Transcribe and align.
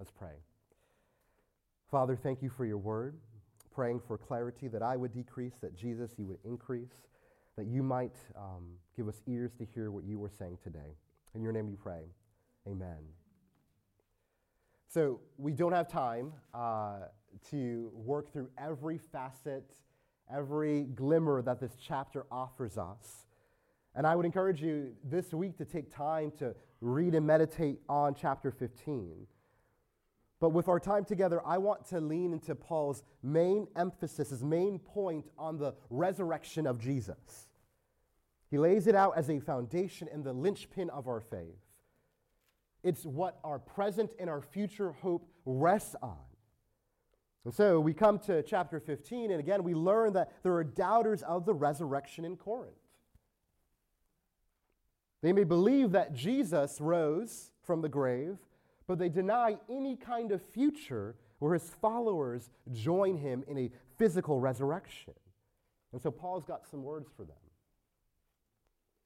Let's 0.00 0.10
pray. 0.10 0.32
Father, 1.90 2.16
thank 2.16 2.40
you 2.40 2.48
for 2.48 2.64
your 2.64 2.78
word. 2.78 3.18
Praying 3.70 4.00
for 4.00 4.16
clarity 4.16 4.66
that 4.68 4.82
I 4.82 4.96
would 4.96 5.12
decrease, 5.12 5.56
that 5.60 5.76
Jesus, 5.76 6.12
you 6.16 6.26
would 6.26 6.38
increase, 6.42 6.94
that 7.58 7.66
you 7.66 7.82
might 7.82 8.16
um, 8.34 8.64
give 8.96 9.08
us 9.08 9.20
ears 9.26 9.52
to 9.58 9.66
hear 9.66 9.90
what 9.90 10.04
you 10.04 10.18
were 10.18 10.30
saying 10.30 10.56
today. 10.64 10.96
In 11.34 11.42
your 11.42 11.52
name 11.52 11.66
we 11.66 11.76
pray. 11.76 12.04
Amen. 12.66 12.96
So, 14.88 15.20
we 15.36 15.52
don't 15.52 15.72
have 15.72 15.86
time 15.86 16.32
uh, 16.54 17.00
to 17.50 17.92
work 17.92 18.32
through 18.32 18.48
every 18.56 18.96
facet, 18.96 19.70
every 20.34 20.84
glimmer 20.84 21.42
that 21.42 21.60
this 21.60 21.72
chapter 21.78 22.24
offers 22.32 22.78
us. 22.78 23.26
And 23.94 24.06
I 24.06 24.16
would 24.16 24.24
encourage 24.24 24.62
you 24.62 24.92
this 25.04 25.34
week 25.34 25.58
to 25.58 25.66
take 25.66 25.94
time 25.94 26.32
to 26.38 26.54
read 26.80 27.14
and 27.14 27.26
meditate 27.26 27.80
on 27.86 28.14
chapter 28.14 28.50
15. 28.50 29.26
But 30.40 30.50
with 30.50 30.68
our 30.68 30.80
time 30.80 31.04
together, 31.04 31.42
I 31.44 31.58
want 31.58 31.86
to 31.90 32.00
lean 32.00 32.32
into 32.32 32.54
Paul's 32.54 33.02
main 33.22 33.68
emphasis, 33.76 34.30
his 34.30 34.42
main 34.42 34.78
point 34.78 35.26
on 35.38 35.58
the 35.58 35.74
resurrection 35.90 36.66
of 36.66 36.80
Jesus. 36.80 37.48
He 38.50 38.58
lays 38.58 38.86
it 38.86 38.94
out 38.94 39.16
as 39.16 39.28
a 39.28 39.38
foundation 39.38 40.08
and 40.10 40.24
the 40.24 40.32
linchpin 40.32 40.88
of 40.90 41.06
our 41.06 41.20
faith. 41.20 41.60
It's 42.82 43.04
what 43.04 43.38
our 43.44 43.58
present 43.58 44.10
and 44.18 44.30
our 44.30 44.40
future 44.40 44.92
hope 44.92 45.28
rests 45.44 45.94
on. 46.02 46.16
And 47.44 47.54
so 47.54 47.78
we 47.78 47.92
come 47.92 48.18
to 48.20 48.42
chapter 48.42 48.80
15, 48.80 49.30
and 49.30 49.40
again, 49.40 49.62
we 49.62 49.74
learn 49.74 50.14
that 50.14 50.32
there 50.42 50.54
are 50.54 50.64
doubters 50.64 51.22
of 51.22 51.44
the 51.44 51.54
resurrection 51.54 52.24
in 52.24 52.36
Corinth. 52.36 52.74
They 55.22 55.32
may 55.32 55.44
believe 55.44 55.92
that 55.92 56.14
Jesus 56.14 56.80
rose 56.80 57.50
from 57.62 57.82
the 57.82 57.88
grave, 57.88 58.38
but 58.90 58.98
they 58.98 59.08
deny 59.08 59.56
any 59.68 59.94
kind 59.94 60.32
of 60.32 60.42
future 60.42 61.14
where 61.38 61.54
his 61.54 61.70
followers 61.80 62.50
join 62.72 63.16
him 63.16 63.44
in 63.46 63.56
a 63.56 63.70
physical 63.96 64.40
resurrection. 64.40 65.14
And 65.92 66.02
so 66.02 66.10
Paul's 66.10 66.44
got 66.44 66.66
some 66.68 66.82
words 66.82 67.08
for 67.16 67.22
them. 67.22 67.36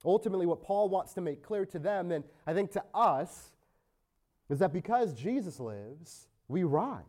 Ultimately, 0.03 0.47
what 0.47 0.63
Paul 0.63 0.89
wants 0.89 1.13
to 1.13 1.21
make 1.21 1.43
clear 1.43 1.67
to 1.67 1.79
them, 1.79 2.13
and 2.13 2.25
I 2.47 2.55
think 2.55 2.73
to 2.73 2.85
us, 2.95 3.53
is 4.49 4.59
that 4.61 4.73
because 4.73 5.13
Jesus 5.13 5.61
lives, 5.61 6.29
we 6.49 6.65
rise. 6.65 7.03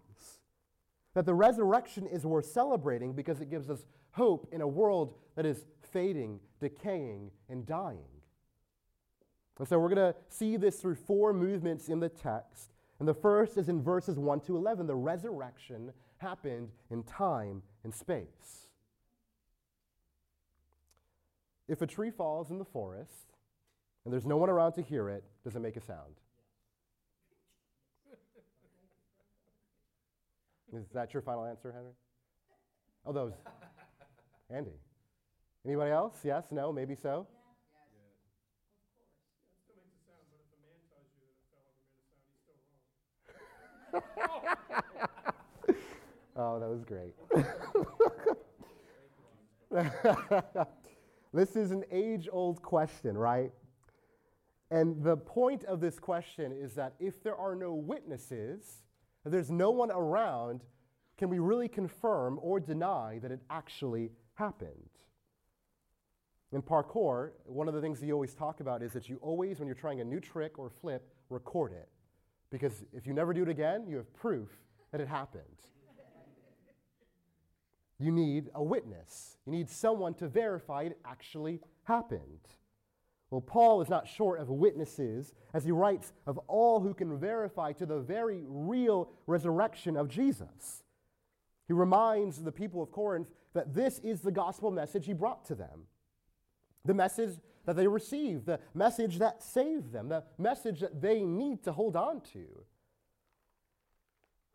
That 1.14 1.26
the 1.26 1.34
resurrection 1.34 2.06
is 2.06 2.26
worth 2.26 2.48
celebrating 2.48 3.14
because 3.14 3.40
it 3.40 3.50
gives 3.50 3.70
us 3.70 3.86
hope 4.12 4.50
in 4.52 4.60
a 4.60 4.68
world 4.68 5.14
that 5.38 5.46
is 5.46 5.66
fading, 5.94 6.42
decaying, 6.60 7.32
and 7.48 7.66
dying. 7.66 8.15
And 9.58 9.68
so 9.68 9.80
we're 9.80 9.94
going 9.94 10.14
to 10.14 10.16
see 10.30 10.58
this 10.58 10.82
through 10.82 10.96
four 10.96 11.34
movements 11.34 11.88
in 11.88 12.00
the 12.00 12.10
text. 12.10 12.72
And 13.00 13.08
the 13.08 13.14
first 13.14 13.58
is 13.58 13.70
in 13.70 13.82
verses 13.82 14.18
1 14.18 14.42
to 14.42 14.58
11. 14.58 14.88
The 14.88 14.96
resurrection 14.96 15.94
happened 16.18 16.72
in 16.90 17.04
time 17.04 17.62
and 17.84 17.94
space. 17.94 18.68
If 21.68 21.82
a 21.82 21.88
tree 21.88 22.12
falls 22.12 22.52
in 22.52 22.60
the 22.60 22.66
forest 22.66 23.34
and 24.04 24.14
there's 24.14 24.26
no 24.26 24.38
one 24.38 24.50
around 24.50 24.74
to 24.74 24.82
hear 24.82 25.10
it, 25.10 25.24
does 25.44 25.56
it 25.56 25.60
make 25.60 25.78
a 25.78 25.82
sound? 25.82 26.16
Is 30.74 30.86
that 30.94 31.14
your 31.14 31.22
final 31.22 31.46
answer, 31.46 31.72
Henry? 31.72 31.94
Oh, 33.06 33.14
those. 33.14 33.34
Andy. 34.50 34.80
Anybody 35.66 35.92
else? 35.92 36.18
Yes? 36.24 36.46
No? 36.52 36.72
Maybe 36.72 36.96
so? 36.96 37.28
oh, 46.36 46.60
that 46.60 46.70
was 46.70 46.84
great. 46.84 47.16
this 51.34 51.56
is 51.56 51.72
an 51.72 51.84
age 51.92 52.28
old 52.32 52.62
question, 52.62 53.18
right? 53.18 53.52
And 54.72 55.04
the 55.04 55.18
point 55.18 55.64
of 55.66 55.80
this 55.80 56.00
question 56.00 56.52
is 56.52 56.74
that 56.74 56.94
if 57.00 57.22
there 57.24 57.36
are 57.36 57.56
no 57.56 57.74
witnesses, 57.74 58.82
if 59.26 59.32
there's 59.32 59.52
no 59.52 59.72
one 59.72 59.92
around, 59.92 60.64
can 61.18 61.30
we 61.30 61.40
really 61.40 61.68
confirm 61.68 62.40
or 62.42 62.60
deny 62.60 63.20
that 63.22 63.32
it 63.32 63.42
actually 63.50 64.12
happened? 64.34 64.90
In 66.52 66.62
parkour, 66.62 67.32
one 67.46 67.68
of 67.68 67.74
the 67.74 67.82
things 67.82 68.02
you 68.02 68.14
always 68.14 68.34
talk 68.34 68.60
about 68.60 68.82
is 68.82 68.94
that 68.94 69.10
you 69.10 69.18
always, 69.22 69.60
when 69.60 69.68
you're 69.68 69.76
trying 69.76 70.02
a 70.02 70.06
new 70.06 70.20
trick 70.20 70.58
or 70.58 70.70
flip, 70.70 71.08
record 71.30 71.74
it. 71.74 71.90
Because 72.56 72.86
if 72.94 73.06
you 73.06 73.14
never 73.14 73.34
do 73.34 73.44
it 73.44 73.50
again, 73.50 73.84
you 73.86 73.98
have 73.98 74.14
proof 74.14 74.48
that 74.94 75.02
it 75.02 75.10
happened. 75.10 75.44
You 78.00 78.14
need 78.14 78.50
a 78.56 78.64
witness. 78.64 79.36
You 79.46 79.52
need 79.52 79.70
someone 79.70 80.14
to 80.14 80.30
verify 80.30 80.84
it 80.84 80.98
actually 81.04 81.60
happened. 81.84 82.48
Well, 83.30 83.42
Paul 83.42 83.82
is 83.82 83.90
not 83.90 84.08
short 84.08 84.40
of 84.40 84.48
witnesses 84.48 85.34
as 85.54 85.66
he 85.66 85.72
writes 85.72 86.14
of 86.26 86.38
all 86.48 86.80
who 86.80 86.94
can 86.94 87.20
verify 87.20 87.74
to 87.74 87.86
the 87.86 88.00
very 88.00 88.46
real 88.48 89.10
resurrection 89.28 89.98
of 89.98 90.08
Jesus. 90.08 90.84
He 91.68 91.74
reminds 91.74 92.42
the 92.42 92.54
people 92.54 92.82
of 92.82 92.90
Corinth 92.90 93.28
that 93.54 93.74
this 93.76 94.00
is 94.00 94.22
the 94.22 94.32
gospel 94.32 94.72
message 94.72 95.08
he 95.08 95.14
brought 95.14 95.44
to 95.48 95.56
them 95.56 95.88
the 96.86 96.94
message 96.94 97.38
that 97.66 97.76
they 97.76 97.88
received, 97.88 98.46
the 98.46 98.60
message 98.74 99.18
that 99.20 99.42
saved 99.42 99.92
them, 99.92 100.10
the 100.10 100.24
message 100.38 100.80
that 100.82 101.02
they 101.02 101.22
need 101.24 101.64
to 101.64 101.72
hold 101.72 101.96
on 101.96 102.22
to. 102.34 102.46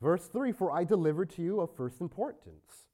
Verse 0.00 0.26
3 0.26 0.52
For 0.52 0.72
I 0.72 0.84
delivered 0.84 1.30
to 1.30 1.42
you 1.42 1.60
of 1.60 1.74
first 1.76 2.00
importance 2.00 2.86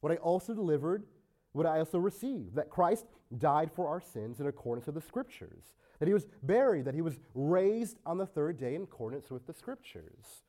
what 0.00 0.12
I 0.12 0.16
also 0.16 0.54
delivered, 0.54 1.04
what 1.52 1.66
I 1.66 1.78
also 1.78 1.98
received 1.98 2.56
that 2.56 2.68
Christ 2.70 3.06
died 3.38 3.70
for 3.74 3.88
our 3.88 4.00
sins 4.00 4.40
in 4.40 4.46
accordance 4.46 4.86
with 4.86 4.94
the 4.94 5.00
Scriptures, 5.00 5.74
that 5.98 6.08
he 6.08 6.14
was 6.14 6.26
buried, 6.42 6.84
that 6.84 6.94
he 6.94 7.00
was 7.00 7.18
raised 7.34 7.98
on 8.04 8.18
the 8.18 8.26
third 8.26 8.58
day 8.58 8.74
in 8.74 8.82
accordance 8.82 9.30
with 9.30 9.46
the 9.46 9.54
Scriptures. 9.54 10.42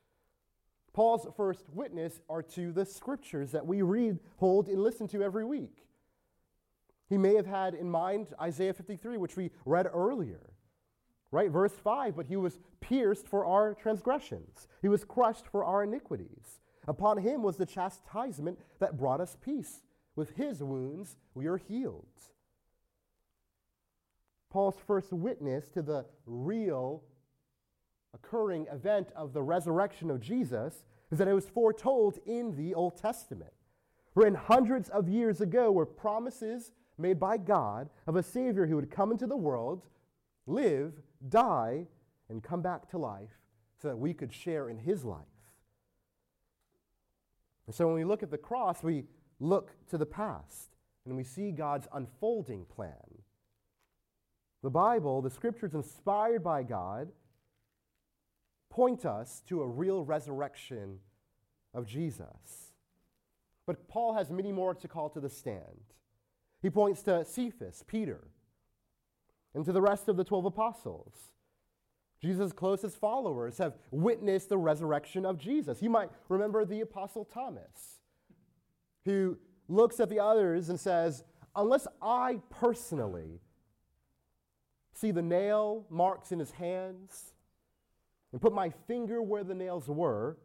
Paul's 0.93 1.27
first 1.35 1.65
witness 1.73 2.19
are 2.29 2.41
to 2.41 2.71
the 2.71 2.85
Scriptures 2.85 3.51
that 3.51 3.65
we 3.65 3.81
read, 3.81 4.19
hold, 4.37 4.67
and 4.67 4.81
listen 4.81 5.07
to 5.09 5.23
every 5.23 5.45
week. 5.45 5.85
He 7.09 7.17
may 7.17 7.35
have 7.35 7.45
had 7.45 7.75
in 7.75 7.89
mind 7.89 8.27
Isaiah 8.41 8.73
53, 8.73 9.17
which 9.17 9.35
we 9.35 9.51
read 9.65 9.87
earlier. 9.93 10.41
Right? 11.31 11.51
Verse 11.51 11.73
5 11.73 12.15
But 12.15 12.27
he 12.27 12.35
was 12.35 12.59
pierced 12.81 13.27
for 13.27 13.45
our 13.45 13.73
transgressions, 13.73 14.67
he 14.81 14.89
was 14.89 15.03
crushed 15.03 15.47
for 15.47 15.63
our 15.63 15.83
iniquities. 15.83 16.59
Upon 16.87 17.17
him 17.17 17.41
was 17.41 17.57
the 17.57 17.65
chastisement 17.65 18.59
that 18.79 18.97
brought 18.97 19.19
us 19.19 19.37
peace. 19.43 19.81
With 20.15 20.37
his 20.37 20.63
wounds 20.63 21.17
we 21.33 21.47
are 21.47 21.57
healed. 21.57 22.05
Paul's 24.49 24.77
first 24.87 25.11
witness 25.11 25.67
to 25.69 25.81
the 25.81 26.05
real 26.25 27.03
occurring 28.13 28.67
event 28.71 29.09
of 29.15 29.33
the 29.33 29.41
resurrection 29.41 30.09
of 30.09 30.21
Jesus 30.21 30.85
is 31.11 31.17
that 31.17 31.27
it 31.27 31.33
was 31.33 31.49
foretold 31.49 32.19
in 32.25 32.55
the 32.55 32.73
Old 32.73 32.97
Testament. 32.97 33.51
Written 34.13 34.35
hundreds 34.35 34.87
of 34.89 35.09
years 35.09 35.41
ago, 35.41 35.71
were 35.71 35.85
promises 35.85 36.71
made 36.97 37.19
by 37.19 37.37
God 37.37 37.89
of 38.07 38.15
a 38.15 38.23
Savior 38.23 38.65
who 38.65 38.75
would 38.75 38.91
come 38.91 39.11
into 39.11 39.27
the 39.27 39.35
world, 39.35 39.83
live, 40.47 40.93
die, 41.29 41.87
and 42.29 42.43
come 42.43 42.61
back 42.61 42.89
to 42.89 42.97
life 42.97 43.41
so 43.81 43.87
that 43.89 43.97
we 43.97 44.13
could 44.13 44.33
share 44.33 44.69
in 44.69 44.77
His 44.77 45.03
life. 45.03 45.21
And 47.67 47.75
so 47.75 47.87
when 47.87 47.95
we 47.95 48.03
look 48.03 48.23
at 48.23 48.31
the 48.31 48.37
cross, 48.37 48.83
we 48.83 49.05
look 49.39 49.71
to 49.89 49.97
the 49.97 50.05
past 50.05 50.75
and 51.05 51.15
we 51.15 51.23
see 51.23 51.51
God's 51.51 51.87
unfolding 51.93 52.65
plan. 52.65 52.93
The 54.63 54.69
Bible, 54.69 55.21
the 55.21 55.29
scriptures 55.29 55.75
inspired 55.75 56.43
by 56.43 56.63
God, 56.63 57.09
point 58.69 59.05
us 59.05 59.41
to 59.47 59.61
a 59.61 59.67
real 59.67 60.03
resurrection 60.03 60.99
of 61.73 61.85
Jesus. 61.85 62.73
But 63.65 63.87
Paul 63.87 64.13
has 64.15 64.31
many 64.31 64.51
more 64.51 64.73
to 64.73 64.87
call 64.87 65.09
to 65.09 65.19
the 65.19 65.29
stand. 65.29 65.93
He 66.65 66.71
points 66.71 67.03
to 67.03 67.23
Cephas, 67.23 67.83
Peter, 67.85 68.21
and 69.53 69.63
to 69.65 69.71
the 69.71 69.83
rest 69.83 70.09
of 70.09 70.17
the 70.17 70.23
12 70.23 70.45
apostles. 70.45 71.13
Jesus' 72.19 72.51
closest 72.53 72.97
followers 72.97 73.59
have 73.59 73.75
witnessed 73.91 74.49
the 74.49 74.57
resurrection 74.57 75.27
of 75.27 75.37
Jesus. 75.37 75.83
You 75.83 75.91
might 75.91 76.09
remember 76.27 76.65
the 76.65 76.81
apostle 76.81 77.23
Thomas, 77.23 77.99
who 79.03 79.37
looks 79.67 79.99
at 79.99 80.09
the 80.09 80.19
others 80.19 80.69
and 80.69 80.79
says, 80.79 81.23
Unless 81.55 81.85
I 82.01 82.39
personally 82.49 83.41
see 84.95 85.11
the 85.11 85.21
nail 85.21 85.85
marks 85.91 86.31
in 86.31 86.39
his 86.39 86.49
hands 86.49 87.35
and 88.31 88.41
put 88.41 88.53
my 88.53 88.71
finger 88.87 89.21
where 89.21 89.43
the 89.43 89.53
nails 89.53 89.87
were, 89.87 90.37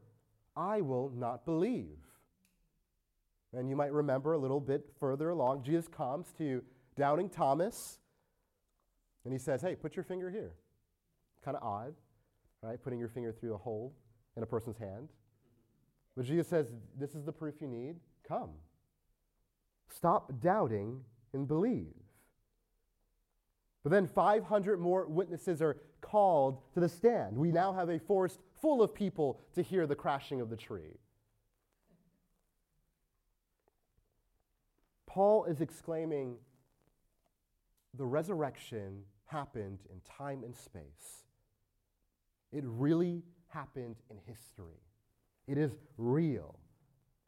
I 0.55 0.83
will 0.83 1.11
not 1.17 1.47
believe. 1.47 2.10
And 3.53 3.69
you 3.69 3.77
might 3.77 3.93
remember 3.93 4.33
a 4.33 4.39
little 4.39 4.61
bit 4.61 4.89
further 4.99 5.31
along, 5.31 5.65
Jesus 5.65 5.89
comes 5.89 6.33
to 6.39 6.63
doubting 6.97 7.29
Thomas 7.29 7.99
and 9.25 9.33
he 9.33 9.39
says, 9.39 9.61
Hey, 9.63 9.75
put 9.75 9.97
your 9.97 10.05
finger 10.05 10.31
here. 10.31 10.53
Kind 11.45 11.57
of 11.57 11.63
odd, 11.63 11.95
right? 12.63 12.83
Putting 12.83 12.99
your 12.99 13.09
finger 13.09 13.33
through 13.33 13.55
a 13.55 13.59
hole 13.59 13.95
in 14.37 14.43
a 14.43 14.47
person's 14.47 14.79
hand. 14.79 15.09
But 16.17 16.27
Jesus 16.27 16.49
says, 16.49 16.73
This 16.99 17.15
is 17.15 17.25
the 17.25 17.33
proof 17.33 17.55
you 17.61 17.67
need. 17.67 17.97
Come. 18.27 18.51
Stop 19.89 20.41
doubting 20.41 21.01
and 21.33 21.49
believe. 21.49 21.95
But 23.83 23.91
then 23.91 24.07
500 24.07 24.79
more 24.79 25.07
witnesses 25.07 25.63
are 25.63 25.79
called 26.01 26.59
to 26.75 26.81
the 26.81 26.89
stand. 26.89 27.37
We 27.37 27.51
now 27.51 27.73
have 27.73 27.89
a 27.89 27.99
forest 27.99 28.39
full 28.61 28.83
of 28.83 28.95
people 28.95 29.41
to 29.55 29.63
hear 29.63 29.87
the 29.87 29.95
crashing 29.95 30.41
of 30.41 30.51
the 30.51 30.57
tree. 30.57 30.99
Paul 35.13 35.45
is 35.47 35.61
exclaiming, 35.61 36.37
the 37.95 38.07
resurrection 38.07 39.03
happened 39.27 39.81
in 39.93 40.01
time 40.03 40.45
and 40.45 40.55
space. 40.55 41.25
It 42.53 42.63
really 42.65 43.25
happened 43.49 43.97
in 44.09 44.19
history. 44.25 44.79
It 45.49 45.59
is 45.59 45.73
real. 45.99 46.61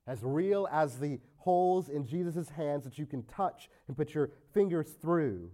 As 0.06 0.20
real 0.22 0.68
as 0.70 1.00
the 1.00 1.18
holes 1.38 1.88
in 1.88 2.06
Jesus' 2.06 2.48
hands 2.50 2.84
that 2.84 2.98
you 2.98 3.06
can 3.06 3.24
touch 3.24 3.68
and 3.88 3.96
put 3.96 4.14
your 4.14 4.30
fingers 4.54 4.90
through. 5.02 5.50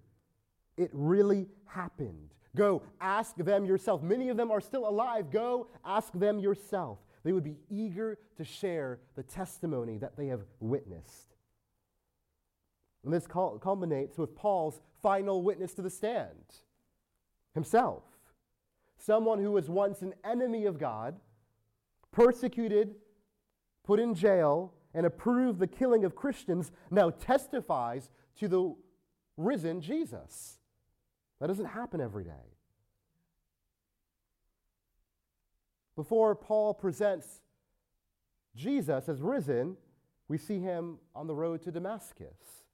It 0.76 0.90
really 0.92 1.46
happened. 1.64 2.34
Go 2.54 2.82
ask 3.00 3.36
them 3.36 3.64
yourself. 3.64 4.02
Many 4.02 4.28
of 4.28 4.36
them 4.36 4.50
are 4.50 4.60
still 4.60 4.86
alive. 4.86 5.30
Go 5.30 5.68
ask 5.82 6.12
them 6.12 6.38
yourself. 6.38 6.98
They 7.24 7.32
would 7.32 7.44
be 7.44 7.56
eager 7.70 8.18
to 8.36 8.44
share 8.44 9.00
the 9.16 9.22
testimony 9.22 9.96
that 9.96 10.14
they 10.18 10.26
have 10.26 10.42
witnessed. 10.60 11.27
And 13.04 13.12
this 13.12 13.26
culminates 13.26 14.18
with 14.18 14.34
Paul's 14.34 14.80
final 15.02 15.42
witness 15.42 15.74
to 15.74 15.82
the 15.82 15.90
stand 15.90 16.62
himself. 17.54 18.02
Someone 18.98 19.38
who 19.38 19.52
was 19.52 19.70
once 19.70 20.02
an 20.02 20.14
enemy 20.24 20.66
of 20.66 20.78
God, 20.78 21.16
persecuted, 22.10 22.96
put 23.84 24.00
in 24.00 24.14
jail, 24.14 24.74
and 24.92 25.06
approved 25.06 25.58
the 25.58 25.66
killing 25.66 26.04
of 26.04 26.16
Christians, 26.16 26.72
now 26.90 27.10
testifies 27.10 28.10
to 28.38 28.48
the 28.48 28.74
risen 29.36 29.80
Jesus. 29.80 30.58
That 31.40 31.46
doesn't 31.46 31.66
happen 31.66 32.00
every 32.00 32.24
day. 32.24 32.56
Before 35.94 36.34
Paul 36.34 36.74
presents 36.74 37.40
Jesus 38.54 39.08
as 39.08 39.20
risen, 39.20 39.76
we 40.28 40.38
see 40.38 40.60
him 40.60 40.98
on 41.14 41.26
the 41.26 41.34
road 41.34 41.62
to 41.62 41.72
Damascus, 41.72 42.64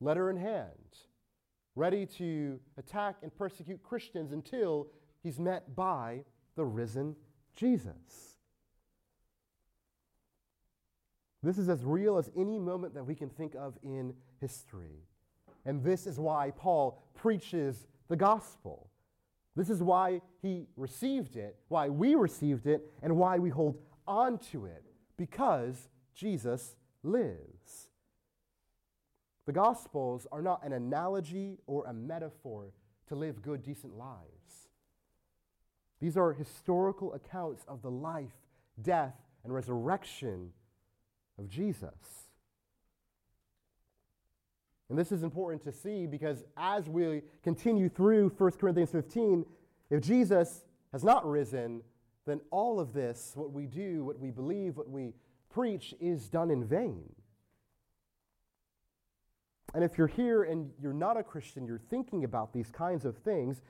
letter 0.00 0.30
in 0.30 0.36
hand, 0.36 0.98
ready 1.76 2.06
to 2.06 2.58
attack 2.78 3.16
and 3.22 3.34
persecute 3.34 3.82
Christians 3.82 4.32
until 4.32 4.88
he's 5.22 5.38
met 5.38 5.74
by 5.76 6.24
the 6.56 6.64
risen 6.64 7.16
Jesus. 7.54 8.36
This 11.42 11.58
is 11.58 11.68
as 11.68 11.84
real 11.84 12.18
as 12.18 12.30
any 12.36 12.58
moment 12.58 12.94
that 12.94 13.04
we 13.04 13.14
can 13.14 13.30
think 13.30 13.54
of 13.54 13.78
in 13.82 14.14
history. 14.40 15.06
And 15.64 15.82
this 15.82 16.06
is 16.06 16.18
why 16.18 16.52
Paul 16.56 17.02
preaches 17.14 17.86
the 18.08 18.16
gospel. 18.16 18.90
This 19.56 19.70
is 19.70 19.82
why 19.82 20.20
he 20.42 20.66
received 20.76 21.36
it, 21.36 21.56
why 21.68 21.88
we 21.88 22.14
received 22.14 22.66
it, 22.66 22.90
and 23.02 23.16
why 23.16 23.38
we 23.38 23.50
hold 23.50 23.78
on 24.06 24.38
to 24.52 24.66
it, 24.66 24.84
because 25.16 25.88
Jesus 26.14 26.76
lives. 27.02 27.89
The 29.50 29.54
Gospels 29.54 30.28
are 30.30 30.42
not 30.42 30.64
an 30.64 30.72
analogy 30.72 31.58
or 31.66 31.84
a 31.84 31.92
metaphor 31.92 32.72
to 33.08 33.16
live 33.16 33.42
good, 33.42 33.64
decent 33.64 33.98
lives. 33.98 34.68
These 36.00 36.16
are 36.16 36.32
historical 36.32 37.14
accounts 37.14 37.64
of 37.66 37.82
the 37.82 37.90
life, 37.90 38.30
death, 38.80 39.16
and 39.42 39.52
resurrection 39.52 40.52
of 41.36 41.48
Jesus. 41.48 42.28
And 44.88 44.96
this 44.96 45.10
is 45.10 45.24
important 45.24 45.64
to 45.64 45.72
see 45.72 46.06
because 46.06 46.44
as 46.56 46.88
we 46.88 47.22
continue 47.42 47.88
through 47.88 48.28
1 48.38 48.52
Corinthians 48.52 48.92
15, 48.92 49.44
if 49.90 50.00
Jesus 50.00 50.62
has 50.92 51.02
not 51.02 51.28
risen, 51.28 51.82
then 52.24 52.40
all 52.52 52.78
of 52.78 52.92
this, 52.92 53.32
what 53.34 53.50
we 53.50 53.66
do, 53.66 54.04
what 54.04 54.20
we 54.20 54.30
believe, 54.30 54.76
what 54.76 54.88
we 54.88 55.12
preach, 55.52 55.92
is 55.98 56.28
done 56.28 56.52
in 56.52 56.64
vain. 56.64 57.02
And 59.74 59.84
if 59.84 59.96
you're 59.96 60.06
here 60.06 60.42
and 60.42 60.70
you're 60.80 60.92
not 60.92 61.16
a 61.16 61.22
Christian, 61.22 61.64
you're 61.64 61.80
thinking 61.90 62.24
about 62.24 62.52
these 62.52 62.70
kinds 62.70 63.04
of 63.04 63.16
things, 63.18 63.62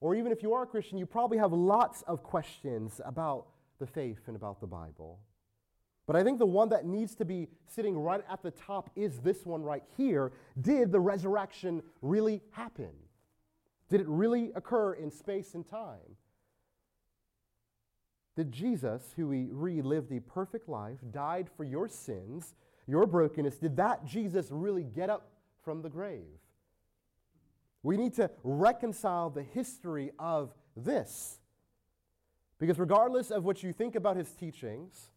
or 0.00 0.14
even 0.14 0.30
if 0.30 0.42
you 0.42 0.52
are 0.52 0.62
a 0.62 0.66
Christian, 0.66 0.98
you 0.98 1.06
probably 1.06 1.38
have 1.38 1.52
lots 1.52 2.02
of 2.02 2.22
questions 2.22 3.00
about 3.04 3.46
the 3.78 3.86
faith 3.86 4.20
and 4.26 4.36
about 4.36 4.60
the 4.60 4.66
Bible. 4.66 5.18
But 6.06 6.14
I 6.14 6.22
think 6.22 6.38
the 6.38 6.46
one 6.46 6.68
that 6.68 6.86
needs 6.86 7.16
to 7.16 7.24
be 7.24 7.48
sitting 7.66 7.98
right 7.98 8.22
at 8.30 8.42
the 8.42 8.52
top 8.52 8.90
is 8.94 9.18
this 9.18 9.44
one 9.44 9.62
right 9.62 9.82
here. 9.96 10.32
Did 10.60 10.92
the 10.92 11.00
resurrection 11.00 11.82
really 12.00 12.42
happen? 12.52 12.92
Did 13.88 14.00
it 14.00 14.08
really 14.08 14.52
occur 14.54 14.94
in 14.94 15.10
space 15.10 15.54
and 15.54 15.66
time? 15.66 16.16
Did 18.36 18.52
Jesus, 18.52 19.14
who 19.16 19.28
we 19.28 19.48
read 19.50 19.84
lived 19.84 20.12
a 20.12 20.20
perfect 20.20 20.68
life, 20.68 20.98
died 21.10 21.48
for 21.56 21.64
your 21.64 21.88
sins, 21.88 22.54
your 22.86 23.06
brokenness, 23.06 23.56
did 23.56 23.76
that 23.76 24.04
Jesus 24.04 24.48
really 24.50 24.84
get 24.84 25.10
up 25.10 25.28
from 25.64 25.82
the 25.82 25.88
grave? 25.88 26.40
We 27.82 27.96
need 27.96 28.14
to 28.14 28.30
reconcile 28.42 29.30
the 29.30 29.42
history 29.42 30.12
of 30.18 30.54
this. 30.76 31.38
Because 32.58 32.78
regardless 32.78 33.30
of 33.30 33.44
what 33.44 33.62
you 33.62 33.72
think 33.72 33.94
about 33.94 34.16
his 34.16 34.30
teachings, 34.32 35.10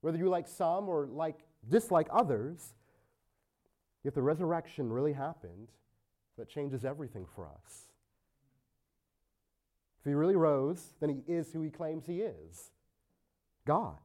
whether 0.00 0.18
you 0.18 0.28
like 0.28 0.48
some 0.48 0.88
or 0.88 1.06
like 1.06 1.38
dislike 1.68 2.08
others, 2.10 2.74
if 4.04 4.14
the 4.14 4.22
resurrection 4.22 4.92
really 4.92 5.12
happened, 5.12 5.68
that 6.38 6.48
changes 6.48 6.84
everything 6.84 7.26
for 7.34 7.46
us. 7.46 7.88
If 10.00 10.04
he 10.04 10.14
really 10.14 10.36
rose, 10.36 10.94
then 11.00 11.08
he 11.10 11.32
is 11.32 11.52
who 11.52 11.62
he 11.62 11.70
claims 11.70 12.06
he 12.06 12.20
is 12.20 12.70
God. 13.66 13.98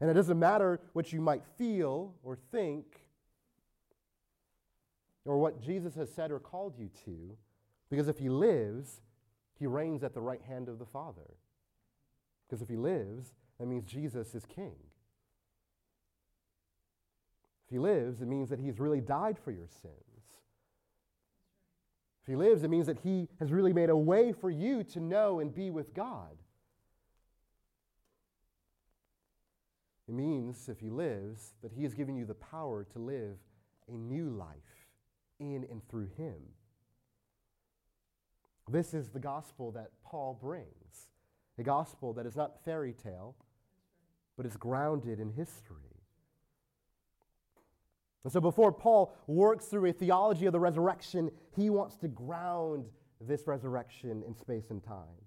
And 0.00 0.08
it 0.08 0.14
doesn't 0.14 0.38
matter 0.38 0.80
what 0.92 1.12
you 1.12 1.20
might 1.20 1.42
feel 1.56 2.14
or 2.22 2.36
think 2.52 2.84
or 5.24 5.38
what 5.38 5.60
Jesus 5.60 5.94
has 5.96 6.12
said 6.12 6.30
or 6.30 6.38
called 6.38 6.78
you 6.78 6.88
to, 7.04 7.36
because 7.90 8.08
if 8.08 8.18
he 8.18 8.28
lives, 8.28 9.00
he 9.58 9.66
reigns 9.66 10.02
at 10.02 10.14
the 10.14 10.20
right 10.20 10.40
hand 10.46 10.68
of 10.68 10.78
the 10.78 10.86
Father. 10.86 11.34
Because 12.46 12.62
if 12.62 12.68
he 12.68 12.76
lives, 12.76 13.34
that 13.58 13.66
means 13.66 13.84
Jesus 13.84 14.34
is 14.34 14.44
king. 14.46 14.76
If 17.66 17.72
he 17.72 17.78
lives, 17.78 18.22
it 18.22 18.28
means 18.28 18.48
that 18.48 18.58
he's 18.58 18.78
really 18.78 19.00
died 19.00 19.38
for 19.38 19.50
your 19.50 19.66
sins. 19.66 19.94
If 22.22 22.28
he 22.28 22.36
lives, 22.36 22.62
it 22.62 22.70
means 22.70 22.86
that 22.86 23.00
he 23.00 23.28
has 23.38 23.52
really 23.52 23.72
made 23.72 23.90
a 23.90 23.96
way 23.96 24.32
for 24.32 24.50
you 24.50 24.84
to 24.84 25.00
know 25.00 25.40
and 25.40 25.54
be 25.54 25.70
with 25.70 25.92
God. 25.92 26.36
It 30.08 30.14
means, 30.14 30.68
if 30.68 30.80
he 30.80 30.88
lives, 30.88 31.52
that 31.62 31.72
he 31.72 31.82
has 31.82 31.92
given 31.92 32.16
you 32.16 32.24
the 32.24 32.34
power 32.34 32.84
to 32.92 32.98
live 32.98 33.36
a 33.88 33.92
new 33.92 34.30
life 34.30 34.86
in 35.38 35.66
and 35.70 35.86
through 35.88 36.08
him. 36.16 36.36
This 38.70 38.94
is 38.94 39.10
the 39.10 39.18
gospel 39.18 39.70
that 39.72 39.90
Paul 40.02 40.38
brings 40.40 41.08
a 41.58 41.62
gospel 41.62 42.12
that 42.14 42.24
is 42.24 42.36
not 42.36 42.64
fairy 42.64 42.92
tale, 42.92 43.34
but 44.36 44.46
is 44.46 44.56
grounded 44.56 45.18
in 45.18 45.30
history. 45.30 45.76
And 48.24 48.32
so 48.32 48.40
before 48.40 48.72
Paul 48.72 49.12
works 49.26 49.66
through 49.66 49.86
a 49.86 49.92
theology 49.92 50.46
of 50.46 50.52
the 50.52 50.60
resurrection, 50.60 51.30
he 51.56 51.70
wants 51.70 51.96
to 51.96 52.08
ground 52.08 52.86
this 53.20 53.46
resurrection 53.46 54.22
in 54.26 54.36
space 54.36 54.70
and 54.70 54.82
time. 54.82 55.24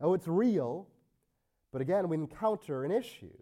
Oh, 0.00 0.14
it's 0.14 0.28
real, 0.28 0.88
but 1.72 1.82
again, 1.82 2.08
we 2.08 2.16
encounter 2.16 2.84
an 2.84 2.90
issue. 2.90 3.36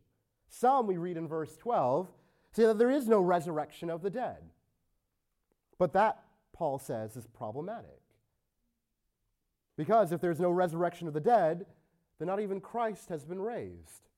Some, 0.48 0.86
we 0.86 0.96
read 0.96 1.16
in 1.16 1.28
verse 1.28 1.56
12, 1.56 2.08
say 2.52 2.64
that 2.64 2.78
there 2.78 2.90
is 2.90 3.08
no 3.08 3.20
resurrection 3.20 3.90
of 3.90 4.02
the 4.02 4.10
dead. 4.10 4.38
But 5.78 5.92
that, 5.92 6.22
Paul 6.52 6.78
says, 6.78 7.16
is 7.16 7.26
problematic. 7.26 8.00
Because 9.76 10.12
if 10.12 10.20
there's 10.20 10.40
no 10.40 10.50
resurrection 10.50 11.06
of 11.06 11.14
the 11.14 11.20
dead, 11.20 11.66
then 12.18 12.28
not 12.28 12.40
even 12.40 12.60
Christ 12.60 13.10
has 13.10 13.24
been 13.24 13.40
raised. 13.40 14.08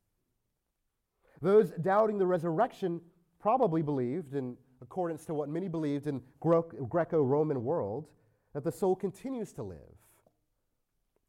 Those 1.40 1.70
doubting 1.70 2.18
the 2.18 2.26
resurrection 2.26 3.00
probably 3.40 3.82
believed, 3.82 4.34
in 4.34 4.56
accordance 4.80 5.24
to 5.26 5.34
what 5.34 5.48
many 5.48 5.68
believed 5.68 6.06
in 6.06 6.20
Greco 6.40 7.22
Roman 7.22 7.64
world, 7.64 8.06
that 8.54 8.64
the 8.64 8.72
soul 8.72 8.94
continues 8.94 9.52
to 9.54 9.62
live, 9.62 9.78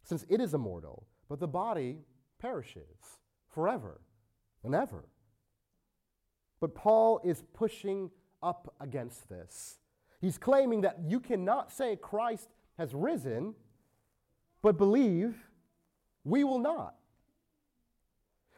since 0.04 0.26
it 0.30 0.40
is 0.40 0.54
immortal, 0.54 1.08
but 1.28 1.40
the 1.40 1.48
body 1.48 1.98
perishes 2.40 3.18
forever 3.48 4.02
and 4.64 4.76
ever. 4.76 5.06
But 6.60 6.76
Paul 6.76 7.22
is 7.24 7.44
pushing 7.54 8.12
up 8.44 8.74
against 8.80 9.30
this. 9.30 9.80
He's 10.22 10.38
claiming 10.38 10.82
that 10.82 11.00
you 11.06 11.20
cannot 11.20 11.72
say 11.72 11.96
Christ 11.96 12.50
has 12.78 12.94
risen, 12.94 13.56
but 14.62 14.78
believe 14.78 15.36
we 16.24 16.44
will 16.44 16.60
not. 16.60 16.96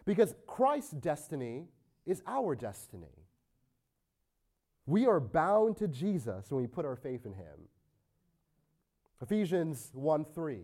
Because 0.05 0.33
Christ's 0.47 0.91
destiny 0.91 1.67
is 2.05 2.23
our 2.25 2.55
destiny. 2.55 3.21
We 4.87 5.05
are 5.05 5.19
bound 5.19 5.77
to 5.77 5.87
Jesus 5.87 6.49
when 6.49 6.61
we 6.61 6.67
put 6.67 6.85
our 6.85 6.95
faith 6.95 7.25
in 7.25 7.33
him. 7.33 7.69
Ephesians 9.21 9.91
1 9.93 10.25
3. 10.25 10.61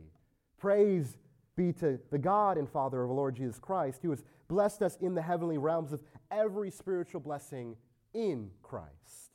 Praise 0.58 1.18
be 1.58 1.74
to 1.74 2.00
the 2.10 2.18
God 2.18 2.58
and 2.58 2.70
Father 2.70 3.04
of 3.04 3.10
our 3.10 3.16
Lord 3.16 3.36
Jesus 3.36 3.60
Christ, 3.60 4.00
who 4.04 4.12
has 4.12 4.24
blessed 4.48 4.82
us 4.82 4.96
in 5.02 5.16
the 5.16 5.22
heavenly 5.22 5.58
realms 5.58 5.92
of 5.92 6.02
every 6.32 6.72
spiritual 6.72 7.20
blessing 7.20 7.76
in 8.14 8.52
Christ. 8.64 9.32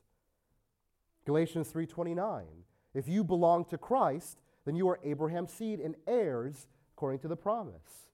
Galatians 1.26 1.70
3:29. 1.70 2.64
If 2.94 3.08
you 3.08 3.24
belong 3.24 3.64
to 3.66 3.78
Christ, 3.78 4.38
then 4.64 4.76
you 4.76 4.88
are 4.88 5.00
Abraham's 5.02 5.52
seed 5.52 5.80
and 5.80 5.96
heirs 6.06 6.66
according 6.94 7.18
to 7.20 7.28
the 7.28 7.36
promise. 7.36 8.08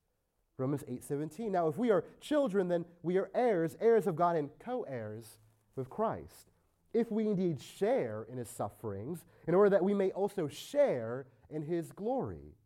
Romans 0.57 0.83
8:17. 0.89 1.53
Now 1.53 1.69
if 1.69 1.79
we 1.79 1.91
are 1.91 2.05
children, 2.21 2.69
then 2.69 2.85
we 3.03 3.17
are 3.19 3.31
heirs, 3.35 3.77
heirs 3.81 4.07
of 4.07 4.17
God 4.17 4.37
and 4.37 4.51
co-heirs 4.59 5.39
with 5.77 5.89
Christ. 5.89 6.51
If 6.93 7.13
we 7.13 7.27
indeed 7.27 7.61
share 7.61 8.25
in 8.25 8.39
his 8.39 8.49
sufferings, 8.49 9.25
in 9.47 9.55
order 9.55 9.71
that 9.71 9.85
we 9.85 9.95
may 9.95 10.11
also 10.13 10.49
share 10.49 11.27
in 11.51 11.63
his 11.63 11.93
glory. 11.93 12.57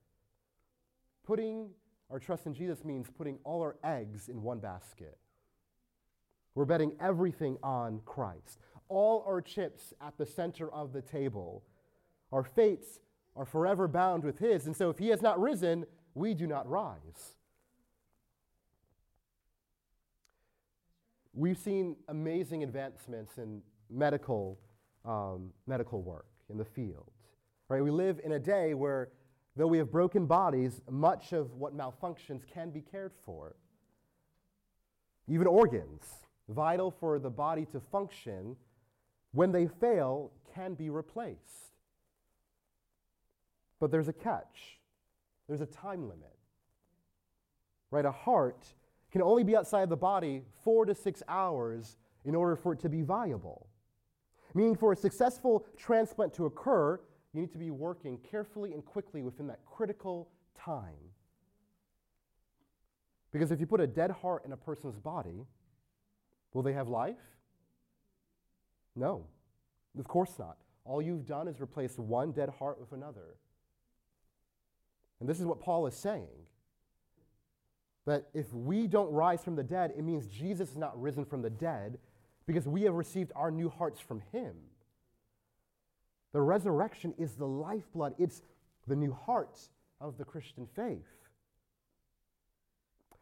Putting 1.25 1.71
our 2.11 2.19
trust 2.19 2.47
in 2.47 2.55
Jesus 2.55 2.85
means 2.85 3.09
putting 3.17 3.39
all 3.45 3.63
our 3.63 3.77
eggs 3.83 4.29
in 4.29 4.43
one 4.43 4.59
basket. 4.59 5.19
We're 6.55 6.67
betting 6.67 6.93
everything 7.01 7.57
on 7.63 8.01
Christ. 8.05 8.59
All 8.89 9.25
our 9.27 9.41
chips 9.41 9.95
at 10.01 10.19
the 10.19 10.27
center 10.27 10.71
of 10.71 10.93
the 10.93 11.01
table. 11.01 11.63
Our 12.31 12.45
fates 12.45 13.01
are 13.35 13.47
forever 13.47 13.89
bound 13.89 14.25
with 14.25 14.39
His. 14.39 14.67
And 14.67 14.77
so 14.77 14.91
if 14.91 14.99
He 14.99 15.09
has 15.09 15.23
not 15.23 15.41
risen, 15.41 15.87
we 16.15 16.35
do 16.35 16.47
not 16.47 16.69
rise. 16.69 17.37
We've 21.33 21.57
seen 21.57 21.97
amazing 22.09 22.63
advancements 22.63 23.39
in 23.39 23.63
medical, 23.89 24.59
um, 25.07 25.51
medical 25.67 26.03
work 26.03 26.27
in 26.51 26.59
the 26.59 26.65
field. 26.65 27.11
Right? 27.69 27.83
We 27.83 27.91
live 27.91 28.21
in 28.23 28.33
a 28.33 28.39
day 28.39 28.75
where 28.75 29.09
Though 29.57 29.67
we 29.67 29.79
have 29.79 29.91
broken 29.91 30.27
bodies, 30.27 30.81
much 30.91 31.33
of 31.33 31.53
what 31.55 31.77
malfunctions 31.77 32.47
can 32.47 32.71
be 32.71 32.81
cared 32.81 33.13
for. 33.25 33.55
Even 35.29 35.47
organs, 35.47 36.05
vital 36.49 36.91
for 36.91 37.19
the 37.19 37.31
body 37.31 37.67
to 37.67 37.81
function, 37.81 38.57
when 39.33 39.53
they 39.53 39.67
fail, 39.67 40.33
can 40.55 40.75
be 40.75 40.91
replaced. 40.91 41.77
But 43.79 43.91
there's 43.91 44.09
a 44.09 44.13
catch. 44.13 44.79
There's 45.49 45.61
a 45.61 45.67
time 45.67 46.09
limit. 46.09 46.37
Right? 47.91 48.05
A 48.05 48.13
heart 48.13 48.67
can 49.11 49.21
only 49.23 49.45
be 49.45 49.55
outside 49.55 49.91
the 49.91 49.97
body 49.97 50.43
four 50.65 50.87
to 50.87 50.95
six 50.95 51.23
hours 51.29 51.99
in 52.25 52.35
order 52.35 52.57
for 52.57 52.73
it 52.73 52.81
to 52.81 52.89
be 52.89 53.03
viable. 53.03 53.67
Meaning, 54.55 54.77
for 54.77 54.93
a 54.93 54.97
successful 54.97 55.67
transplant 55.77 56.33
to 56.35 56.47
occur, 56.47 57.01
you 57.33 57.41
need 57.41 57.53
to 57.53 57.59
be 57.59 57.71
working 57.71 58.19
carefully 58.31 58.73
and 58.73 58.85
quickly 58.85 59.23
within 59.23 59.47
that 59.47 59.61
critical 59.65 60.29
time. 60.55 61.13
Because 63.33 63.51
if 63.51 63.61
you 63.61 63.67
put 63.67 63.81
a 63.81 63.87
dead 63.87 64.11
heart 64.11 64.45
in 64.45 64.53
a 64.53 64.57
person's 64.57 64.99
body, 64.99 65.47
will 66.53 66.63
they 66.63 66.75
have 66.75 66.89
life? 66.89 67.17
No, 68.95 69.25
of 69.99 70.07
course 70.07 70.39
not. 70.39 70.59
All 70.85 71.01
you've 71.01 71.25
done 71.25 71.49
is 71.49 71.61
replace 71.61 71.97
one 71.97 72.33
dead 72.33 72.51
heart 72.51 72.79
with 72.79 72.93
another. 72.93 73.37
And 75.21 75.29
this 75.29 75.41
is 75.41 75.47
what 75.47 75.61
Paul 75.61 75.87
is 75.87 75.95
saying. 75.95 76.27
That 78.05 78.27
if 78.35 78.53
we 78.53 78.87
don't 78.89 79.13
rise 79.13 79.43
from 79.43 79.55
the 79.55 79.63
dead, 79.63 79.93
it 79.97 80.03
means 80.03 80.27
Jesus 80.27 80.71
is 80.71 80.77
not 80.77 81.01
risen 81.01 81.25
from 81.25 81.41
the 81.41 81.51
dead 81.51 81.99
because 82.47 82.67
we 82.67 82.83
have 82.83 82.95
received 82.95 83.33
our 83.37 83.51
new 83.51 83.71
hearts 83.71 84.01
from 84.01 84.21
him. 84.33 84.57
The 86.33 86.41
resurrection 86.41 87.15
is 87.19 87.35
the 87.35 87.47
lifeblood, 87.47 88.15
it's 88.19 88.43
the 88.87 88.97
new 88.97 89.13
heart 89.13 89.59
of 90.01 90.19
the 90.19 90.25
Christian 90.25 90.67
faith. 90.75 91.07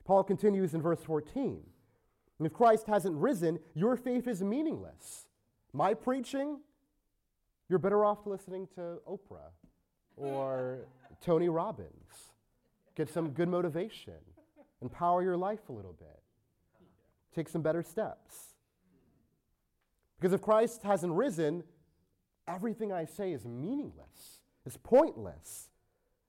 Paul 0.05 0.25
continues 0.25 0.75
in 0.75 0.83
verse 0.83 1.03
14. 1.03 1.61
And 2.39 2.47
if 2.47 2.53
Christ 2.53 2.87
hasn't 2.87 3.17
risen, 3.17 3.59
your 3.75 3.97
faith 3.97 4.27
is 4.27 4.43
meaningless. 4.43 5.27
My 5.73 5.95
preaching, 5.95 6.61
you're 7.69 7.79
better 7.79 8.05
off 8.05 8.27
listening 8.27 8.67
to 8.75 8.99
Oprah 9.09 9.53
or 10.17 10.79
Tony 11.21 11.49
Robbins. 11.49 12.33
Get 12.97 13.09
some 13.09 13.31
good 13.31 13.49
motivation, 13.49 14.15
empower 14.83 15.23
your 15.23 15.37
life 15.37 15.69
a 15.69 15.73
little 15.73 15.93
bit, 15.93 16.21
take 17.35 17.49
some 17.49 17.63
better 17.63 17.83
steps. 17.83 18.55
Because 20.19 20.33
if 20.33 20.43
Christ 20.43 20.83
hasn't 20.83 21.13
risen, 21.13 21.63
everything 22.55 22.93
I 22.93 23.05
say 23.05 23.33
is 23.33 23.45
meaningless, 23.45 24.41
it's 24.67 24.77
pointless. 24.77 25.69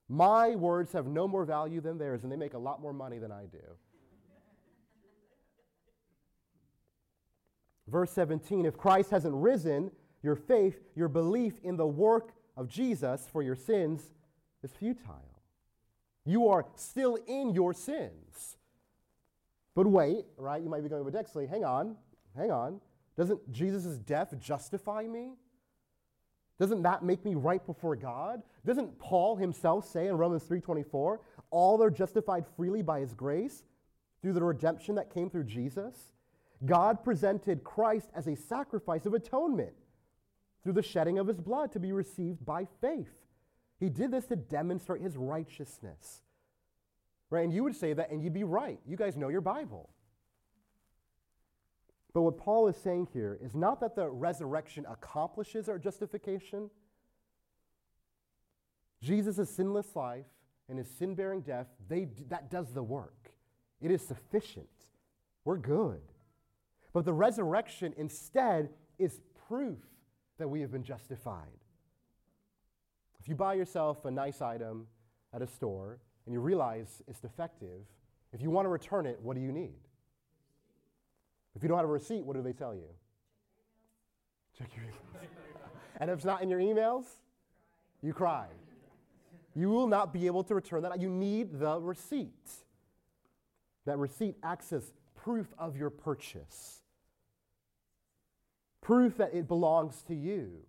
My 0.07 0.55
words 0.55 0.91
have 0.91 1.07
no 1.07 1.25
more 1.25 1.45
value 1.45 1.79
than 1.79 1.97
theirs, 1.97 2.23
and 2.23 2.31
they 2.31 2.35
make 2.35 2.53
a 2.53 2.57
lot 2.57 2.81
more 2.81 2.91
money 2.91 3.17
than 3.17 3.31
I 3.31 3.45
do. 3.45 3.59
Verse 7.87 8.11
17 8.11 8.65
If 8.65 8.77
Christ 8.77 9.11
hasn't 9.11 9.33
risen, 9.33 9.91
your 10.21 10.35
faith, 10.35 10.79
your 10.95 11.07
belief 11.07 11.53
in 11.63 11.77
the 11.77 11.87
work 11.87 12.33
of 12.57 12.67
Jesus 12.67 13.27
for 13.31 13.41
your 13.41 13.55
sins 13.55 14.11
is 14.63 14.71
futile. 14.71 15.41
You 16.25 16.49
are 16.49 16.65
still 16.75 17.17
in 17.27 17.53
your 17.53 17.73
sins. 17.73 18.57
But 19.75 19.87
wait, 19.87 20.25
right? 20.37 20.61
You 20.61 20.69
might 20.69 20.83
be 20.83 20.89
going, 20.89 21.03
but 21.09 21.13
Dexley, 21.13 21.49
hang 21.49 21.63
on, 21.63 21.95
hang 22.35 22.51
on. 22.51 22.81
Doesn't 23.17 23.51
Jesus' 23.51 23.97
death 23.97 24.33
justify 24.39 25.03
me? 25.03 25.35
Doesn't 26.61 26.83
that 26.83 27.01
make 27.01 27.25
me 27.25 27.33
right 27.33 27.65
before 27.65 27.95
God? 27.95 28.43
Doesn't 28.67 28.99
Paul 28.99 29.35
himself 29.35 29.83
say 29.83 30.05
in 30.05 30.15
Romans 30.15 30.43
3:24, 30.43 31.19
all 31.49 31.81
are 31.81 31.89
justified 31.89 32.45
freely 32.45 32.83
by 32.83 32.99
his 32.99 33.15
grace 33.15 33.63
through 34.21 34.33
the 34.33 34.43
redemption 34.43 34.93
that 34.93 35.09
came 35.09 35.27
through 35.27 35.45
Jesus? 35.45 36.13
God 36.63 37.03
presented 37.03 37.63
Christ 37.63 38.11
as 38.13 38.27
a 38.27 38.35
sacrifice 38.35 39.07
of 39.07 39.15
atonement 39.15 39.73
through 40.63 40.73
the 40.73 40.83
shedding 40.83 41.17
of 41.17 41.25
his 41.25 41.41
blood 41.41 41.71
to 41.71 41.79
be 41.79 41.93
received 41.93 42.45
by 42.45 42.65
faith. 42.79 43.25
He 43.79 43.89
did 43.89 44.11
this 44.11 44.27
to 44.27 44.35
demonstrate 44.35 45.01
his 45.01 45.17
righteousness. 45.17 46.21
Right? 47.31 47.43
And 47.43 47.51
you 47.51 47.63
would 47.63 47.75
say 47.75 47.93
that 47.93 48.11
and 48.11 48.21
you'd 48.21 48.33
be 48.33 48.43
right. 48.43 48.79
You 48.85 48.97
guys 48.97 49.17
know 49.17 49.29
your 49.29 49.41
Bible. 49.41 49.89
But 52.13 52.21
what 52.23 52.37
Paul 52.37 52.67
is 52.67 52.75
saying 52.75 53.07
here 53.13 53.37
is 53.41 53.55
not 53.55 53.79
that 53.79 53.95
the 53.95 54.09
resurrection 54.09 54.85
accomplishes 54.89 55.69
our 55.69 55.79
justification. 55.79 56.69
Jesus' 59.01 59.49
sinless 59.49 59.95
life 59.95 60.25
and 60.67 60.77
his 60.77 60.89
sin 60.89 61.15
bearing 61.15 61.41
death, 61.41 61.67
they, 61.87 62.09
that 62.29 62.51
does 62.51 62.73
the 62.73 62.83
work. 62.83 63.31
It 63.81 63.91
is 63.91 64.05
sufficient. 64.05 64.67
We're 65.45 65.57
good. 65.57 66.01
But 66.93 67.05
the 67.05 67.13
resurrection 67.13 67.93
instead 67.97 68.69
is 68.99 69.21
proof 69.47 69.79
that 70.37 70.49
we 70.49 70.61
have 70.61 70.71
been 70.71 70.83
justified. 70.83 71.47
If 73.19 73.29
you 73.29 73.35
buy 73.35 73.53
yourself 73.53 74.05
a 74.05 74.11
nice 74.11 74.41
item 74.41 74.87
at 75.33 75.41
a 75.41 75.47
store 75.47 75.99
and 76.25 76.33
you 76.33 76.39
realize 76.39 77.01
it's 77.07 77.19
defective, 77.19 77.85
if 78.33 78.41
you 78.41 78.49
want 78.49 78.65
to 78.65 78.69
return 78.69 79.05
it, 79.05 79.19
what 79.21 79.35
do 79.35 79.41
you 79.41 79.51
need? 79.51 79.75
If 81.61 81.65
you 81.65 81.69
don't 81.69 81.77
have 81.77 81.85
a 81.87 81.91
receipt, 81.91 82.25
what 82.25 82.35
do 82.35 82.41
they 82.41 82.53
tell 82.53 82.73
you? 82.73 82.87
Check 84.57 84.69
your 84.75 84.83
emails. 84.85 85.27
and 85.97 86.09
if 86.09 86.15
it's 86.15 86.25
not 86.25 86.41
in 86.41 86.49
your 86.49 86.59
emails, 86.59 87.03
you 88.01 88.13
cry. 88.13 88.47
You 89.53 89.69
will 89.69 89.85
not 89.85 90.11
be 90.11 90.25
able 90.25 90.43
to 90.45 90.55
return 90.55 90.81
that. 90.81 90.99
You 90.99 91.07
need 91.07 91.59
the 91.59 91.79
receipt. 91.79 92.49
That 93.85 93.99
receipt 93.99 94.37
acts 94.41 94.73
as 94.73 94.91
proof 95.13 95.53
of 95.59 95.77
your 95.77 95.91
purchase, 95.91 96.81
proof 98.81 99.17
that 99.17 99.31
it 99.31 99.47
belongs 99.47 100.01
to 100.07 100.15
you. 100.15 100.61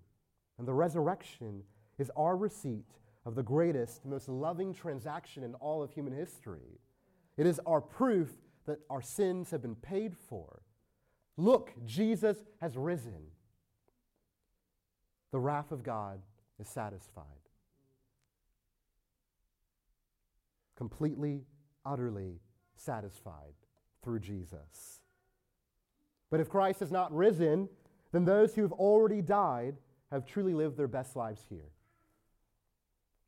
And 0.59 0.69
the 0.69 0.75
resurrection 0.75 1.63
is 1.99 2.11
our 2.19 2.37
receipt 2.37 2.99
of 3.25 3.35
the 3.35 3.43
greatest, 3.43 4.05
most 4.05 4.29
loving 4.29 4.75
transaction 4.75 5.43
in 5.43 5.55
all 5.55 5.83
of 5.83 5.91
human 5.91 6.13
history. 6.13 6.81
It 7.39 7.47
is 7.47 7.63
our 7.65 7.81
proof 7.81 8.29
that 8.67 8.81
our 8.91 9.01
sins 9.01 9.53
have 9.53 9.63
been 9.63 9.77
paid 9.77 10.15
for 10.29 10.62
Look, 11.37 11.73
Jesus 11.85 12.37
has 12.61 12.77
risen. 12.77 13.27
The 15.31 15.39
wrath 15.39 15.73
of 15.73 15.83
God 15.83 16.21
is 16.61 16.69
satisfied. 16.69 17.25
Completely, 20.77 21.43
utterly 21.87 22.41
satisfied 22.77 23.55
through 24.03 24.21
Jesus. 24.21 25.03
But 26.31 26.41
if 26.41 26.49
Christ 26.49 26.81
has 26.81 26.91
not 26.91 27.15
risen, 27.15 27.69
then 28.13 28.25
those 28.25 28.55
who 28.55 28.63
have 28.63 28.73
already 28.73 29.23
died 29.23 29.77
have 30.11 30.27
truly 30.27 30.55
lived 30.55 30.77
their 30.77 30.89
best 30.89 31.17
lives 31.17 31.43
here. 31.49 31.71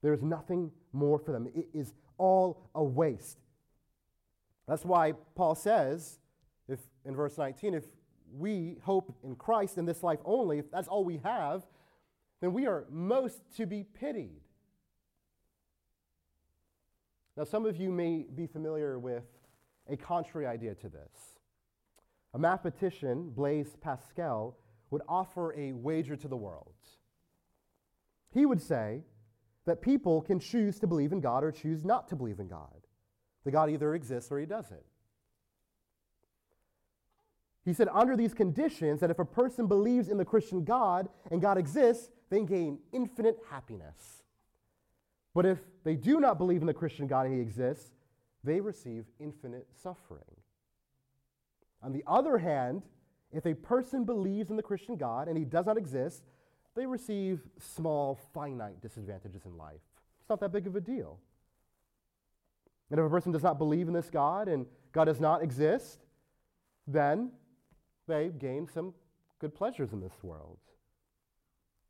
There 0.03 0.13
is 0.13 0.23
nothing 0.23 0.71
more 0.93 1.19
for 1.19 1.33
them. 1.33 1.49
It 1.55 1.69
is 1.73 1.95
all 2.19 2.69
a 2.75 2.85
waste. 2.85 3.39
That's 4.69 4.85
why 4.85 5.13
Paul 5.35 5.55
says, 5.55 6.19
in 7.05 7.15
verse 7.15 7.37
19, 7.39 7.75
if 7.75 7.85
we 8.37 8.79
hope 8.83 9.15
in 9.23 9.37
Christ 9.37 9.79
in 9.79 9.85
this 9.85 10.03
life 10.03 10.21
only, 10.25 10.59
if 10.59 10.71
that's 10.71 10.89
all 10.89 11.05
we 11.05 11.21
have, 11.23 11.67
then 12.41 12.53
we 12.53 12.67
are 12.67 12.85
most 12.91 13.41
to 13.57 13.67
be 13.67 13.85
pitied. 13.85 14.41
Now, 17.37 17.45
some 17.45 17.67
of 17.67 17.77
you 17.77 17.91
may 17.91 18.27
be 18.35 18.47
familiar 18.47 18.99
with 18.99 19.25
a 19.89 19.97
contrary 19.97 20.47
idea 20.47 20.75
to 20.77 20.89
this. 20.89 21.39
A 22.33 22.39
mathematician, 22.39 23.31
Blaise 23.31 23.77
Pascal, 23.81 24.57
would 24.91 25.03
offer 25.09 25.55
a 25.59 25.73
wager 25.73 26.17
to 26.17 26.29
the 26.29 26.37
world. 26.37 26.75
He 28.31 28.47
would 28.47 28.61
say 28.61 29.03
that 29.67 29.83
people 29.83 30.21
can 30.23 30.39
choose 30.39 30.79
to 30.81 30.87
believe 30.87 31.13
in 31.13 31.21
God 31.21 31.45
or 31.45 31.53
choose 31.53 31.85
not 31.85 32.09
to 32.09 32.17
believe 32.17 32.41
in 32.41 32.49
God. 32.49 32.87
The 33.45 33.51
God 33.51 33.71
either 33.71 33.95
exists 33.95 34.31
or 34.31 34.39
he 34.39 34.47
doesn't. 34.47 34.85
He 37.65 37.73
said, 37.73 37.89
under 37.93 38.17
these 38.17 38.35
conditions, 38.35 39.01
that 39.01 39.11
if 39.11 39.19
a 39.19 39.25
person 39.25 39.67
believes 39.67 40.09
in 40.09 40.19
the 40.19 40.25
Christian 40.25 40.65
God 40.65 41.09
and 41.31 41.41
God 41.41 41.57
exists, 41.57 42.11
they 42.29 42.43
gain 42.43 42.79
infinite 42.93 43.39
happiness. 43.51 44.23
But 45.35 45.47
if 45.47 45.59
they 45.83 45.97
do 45.97 46.21
not 46.21 46.39
believe 46.39 46.61
in 46.61 46.67
the 46.67 46.75
Christian 46.75 47.07
God 47.07 47.27
and 47.27 47.35
he 47.35 47.41
exists, 47.41 47.91
they 48.45 48.61
receive 48.61 49.07
infinite 49.19 49.67
suffering. 49.83 50.23
On 51.83 51.93
the 51.93 52.05
other 52.07 52.39
hand, 52.39 52.83
if 53.33 53.47
a 53.47 53.55
person 53.55 54.05
believes 54.05 54.51
in 54.51 54.57
the 54.57 54.63
Christian 54.63 54.97
God 54.97 55.29
and 55.29 55.37
he 55.37 55.45
does 55.45 55.67
not 55.67 55.79
exist, 55.79 56.23
they 56.77 56.87
receive 56.87 57.41
small, 57.59 58.19
finite 58.33 58.81
disadvantages 58.81 59.47
in 59.47 59.57
life. 59.57 59.81
It's 60.21 60.29
not 60.29 60.41
that 60.41 60.53
big 60.53 60.67
of 60.67 60.77
a 60.77 60.81
deal. 60.81 61.19
And 62.91 63.01
if 63.01 63.07
a 63.07 63.11
person 63.11 63.33
does 63.33 63.43
not 63.43 63.59
believe 63.59 63.89
in 63.89 63.95
this 63.95 64.11
God 64.11 64.49
and 64.49 64.67
God 64.93 65.07
does 65.07 65.21
not 65.21 65.43
exist, 65.43 66.01
then 66.87 67.31
they 68.07 68.31
gain 68.39 68.69
some 68.73 68.95
good 69.41 69.55
pleasures 69.55 69.93
in 69.93 70.01
this 70.01 70.13
world. 70.23 70.59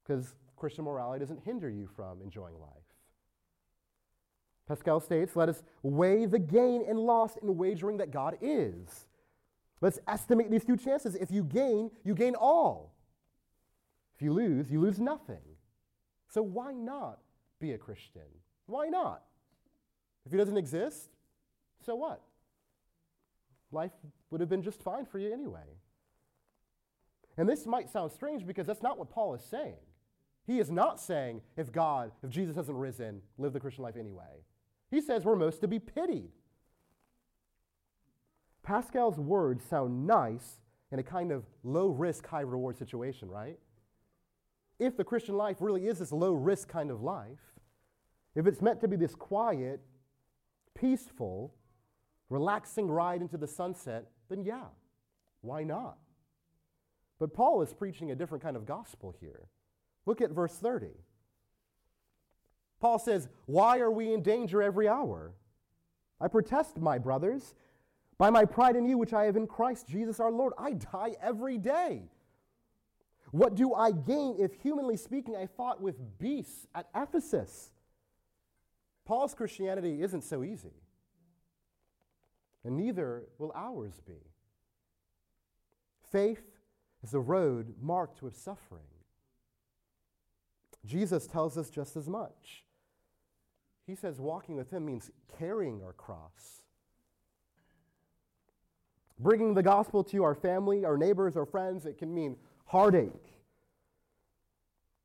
Because 0.02 0.34
Christian 0.56 0.84
morality 0.84 1.20
doesn't 1.20 1.44
hinder 1.44 1.68
you 1.68 1.88
from 1.96 2.20
enjoying 2.22 2.58
life. 2.60 2.70
Pascal 4.66 5.00
states, 5.00 5.36
let 5.36 5.48
us 5.48 5.62
weigh 5.82 6.26
the 6.26 6.38
gain 6.38 6.84
and 6.88 6.98
loss 6.98 7.36
in 7.36 7.56
wagering 7.56 7.98
that 7.98 8.10
God 8.10 8.38
is. 8.40 9.06
Let's 9.80 9.98
estimate 10.08 10.50
these 10.50 10.64
two 10.64 10.76
chances. 10.76 11.14
If 11.14 11.30
you 11.30 11.44
gain, 11.44 11.90
you 12.04 12.14
gain 12.14 12.34
all. 12.34 12.94
If 14.14 14.22
you 14.22 14.32
lose, 14.32 14.70
you 14.70 14.80
lose 14.80 14.98
nothing. 14.98 15.42
So 16.28 16.42
why 16.42 16.72
not 16.72 17.18
be 17.60 17.72
a 17.72 17.78
Christian? 17.78 18.22
Why 18.66 18.88
not? 18.88 19.22
If 20.24 20.32
he 20.32 20.38
doesn't 20.38 20.56
exist, 20.56 21.10
so 21.84 21.94
what? 21.94 22.22
Life 23.70 23.92
would 24.30 24.40
have 24.40 24.48
been 24.48 24.62
just 24.62 24.82
fine 24.82 25.04
for 25.04 25.18
you 25.18 25.32
anyway. 25.32 25.76
And 27.36 27.48
this 27.48 27.66
might 27.66 27.90
sound 27.90 28.12
strange 28.12 28.46
because 28.46 28.66
that's 28.66 28.82
not 28.82 28.98
what 28.98 29.10
Paul 29.10 29.34
is 29.34 29.42
saying. 29.42 29.76
He 30.46 30.58
is 30.58 30.70
not 30.70 31.00
saying, 31.00 31.40
if 31.56 31.72
God, 31.72 32.12
if 32.22 32.30
Jesus 32.30 32.56
hasn't 32.56 32.76
risen, 32.76 33.22
live 33.38 33.52
the 33.52 33.60
Christian 33.60 33.82
life 33.82 33.96
anyway. 33.96 34.44
He 34.90 35.00
says 35.00 35.24
we're 35.24 35.36
most 35.36 35.60
to 35.62 35.68
be 35.68 35.78
pitied. 35.78 36.30
Pascal's 38.62 39.18
words 39.18 39.64
sound 39.64 40.06
nice 40.06 40.60
in 40.92 40.98
a 40.98 41.02
kind 41.02 41.32
of 41.32 41.44
low 41.64 41.88
risk, 41.88 42.26
high 42.26 42.42
reward 42.42 42.78
situation, 42.78 43.28
right? 43.28 43.58
If 44.78 44.96
the 44.96 45.04
Christian 45.04 45.36
life 45.36 45.56
really 45.60 45.86
is 45.86 45.98
this 45.98 46.12
low 46.12 46.32
risk 46.32 46.68
kind 46.68 46.90
of 46.90 47.02
life, 47.02 47.40
if 48.34 48.46
it's 48.46 48.60
meant 48.60 48.80
to 48.80 48.88
be 48.88 48.96
this 48.96 49.14
quiet, 49.14 49.80
peaceful, 50.74 51.54
relaxing 52.28 52.88
ride 52.88 53.20
into 53.20 53.36
the 53.36 53.46
sunset, 53.46 54.06
then 54.28 54.44
yeah, 54.44 54.66
why 55.40 55.62
not? 55.62 55.98
But 57.24 57.32
Paul 57.32 57.62
is 57.62 57.72
preaching 57.72 58.10
a 58.10 58.14
different 58.14 58.44
kind 58.44 58.54
of 58.54 58.66
gospel 58.66 59.14
here. 59.18 59.48
Look 60.04 60.20
at 60.20 60.30
verse 60.30 60.58
30. 60.58 60.88
Paul 62.82 62.98
says, 62.98 63.30
Why 63.46 63.78
are 63.78 63.90
we 63.90 64.12
in 64.12 64.20
danger 64.20 64.62
every 64.62 64.86
hour? 64.86 65.32
I 66.20 66.28
protest, 66.28 66.76
my 66.76 66.98
brothers, 66.98 67.54
by 68.18 68.28
my 68.28 68.44
pride 68.44 68.76
in 68.76 68.84
you, 68.84 68.98
which 68.98 69.14
I 69.14 69.24
have 69.24 69.36
in 69.36 69.46
Christ 69.46 69.88
Jesus 69.88 70.20
our 70.20 70.30
Lord. 70.30 70.52
I 70.58 70.74
die 70.74 71.14
every 71.18 71.56
day. 71.56 72.02
What 73.30 73.54
do 73.54 73.72
I 73.72 73.90
gain 73.90 74.36
if, 74.38 74.52
humanly 74.60 74.98
speaking, 74.98 75.34
I 75.34 75.46
fought 75.46 75.80
with 75.80 76.18
beasts 76.18 76.66
at 76.74 76.90
Ephesus? 76.94 77.70
Paul's 79.06 79.32
Christianity 79.32 80.02
isn't 80.02 80.24
so 80.24 80.44
easy, 80.44 80.74
and 82.64 82.76
neither 82.76 83.22
will 83.38 83.52
ours 83.54 84.02
be. 84.06 84.20
Faith 86.12 86.53
is 87.04 87.14
a 87.14 87.20
road 87.20 87.74
marked 87.80 88.22
with 88.22 88.34
suffering. 88.36 88.82
Jesus 90.86 91.26
tells 91.26 91.58
us 91.58 91.68
just 91.68 91.96
as 91.96 92.08
much. 92.08 92.64
He 93.86 93.94
says 93.94 94.18
walking 94.18 94.56
with 94.56 94.70
him 94.70 94.86
means 94.86 95.10
carrying 95.38 95.82
our 95.82 95.92
cross. 95.92 96.62
Bringing 99.18 99.54
the 99.54 99.62
gospel 99.62 100.02
to 100.04 100.24
our 100.24 100.34
family, 100.34 100.84
our 100.84 100.96
neighbors, 100.96 101.36
our 101.36 101.46
friends, 101.46 101.84
it 101.86 101.98
can 101.98 102.12
mean 102.12 102.36
heartache. 102.64 103.10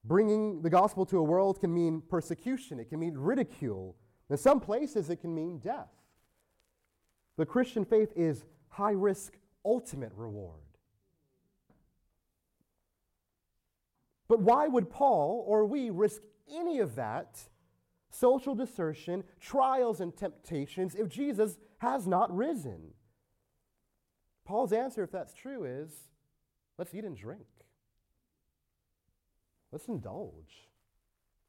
Bringing 0.06 0.62
the 0.62 0.70
gospel 0.70 1.06
to 1.08 1.18
a 1.18 1.24
world 1.24 1.60
can 1.60 1.74
mean 1.74 2.02
persecution, 2.10 2.80
it 2.80 2.90
can 2.90 3.00
mean 3.00 3.16
ridicule. 3.16 3.96
In 4.30 4.38
some 4.38 4.62
places, 4.62 5.10
it 5.10 5.18
can 5.18 5.36
mean 5.36 5.60
death. 5.60 5.92
The 7.38 7.46
Christian 7.46 7.84
faith 7.84 8.12
is 8.16 8.46
high 8.70 8.92
risk, 8.92 9.38
ultimate 9.66 10.14
reward. 10.16 10.69
But 14.30 14.42
why 14.42 14.68
would 14.68 14.90
Paul 14.90 15.44
or 15.46 15.66
we 15.66 15.90
risk 15.90 16.22
any 16.50 16.80
of 16.80 16.96
that 16.96 17.50
social 18.12 18.56
desertion, 18.56 19.24
trials, 19.42 20.00
and 20.00 20.16
temptations 20.16 20.96
if 20.96 21.10
Jesus 21.10 21.58
has 21.80 22.08
not 22.08 22.34
risen? 22.34 22.94
Paul's 24.46 24.72
answer, 24.72 25.04
if 25.04 25.12
that's 25.12 25.34
true, 25.34 25.66
is 25.66 25.92
let's 26.78 26.94
eat 26.94 27.04
and 27.04 27.18
drink. 27.18 27.46
Let's 29.72 29.88
indulge. 29.88 30.70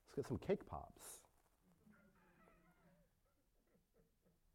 Let's 0.07 0.17
get 0.17 0.27
some 0.27 0.39
cake 0.39 0.67
pops. 0.67 1.05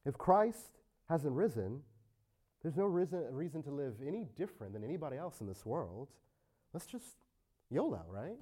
If 0.04 0.18
Christ 0.18 0.80
hasn't 1.10 1.34
risen, 1.34 1.82
there's 2.62 2.76
no 2.76 2.86
reason, 2.86 3.24
reason 3.32 3.62
to 3.64 3.72
live 3.72 3.96
any 4.06 4.28
different 4.36 4.74
than 4.74 4.84
anybody 4.84 5.18
else 5.18 5.42
in 5.42 5.48
this 5.48 5.66
world. 5.66 6.10
Let's 6.74 6.86
just 6.86 7.18
YOLO, 7.70 8.02
right? 8.10 8.38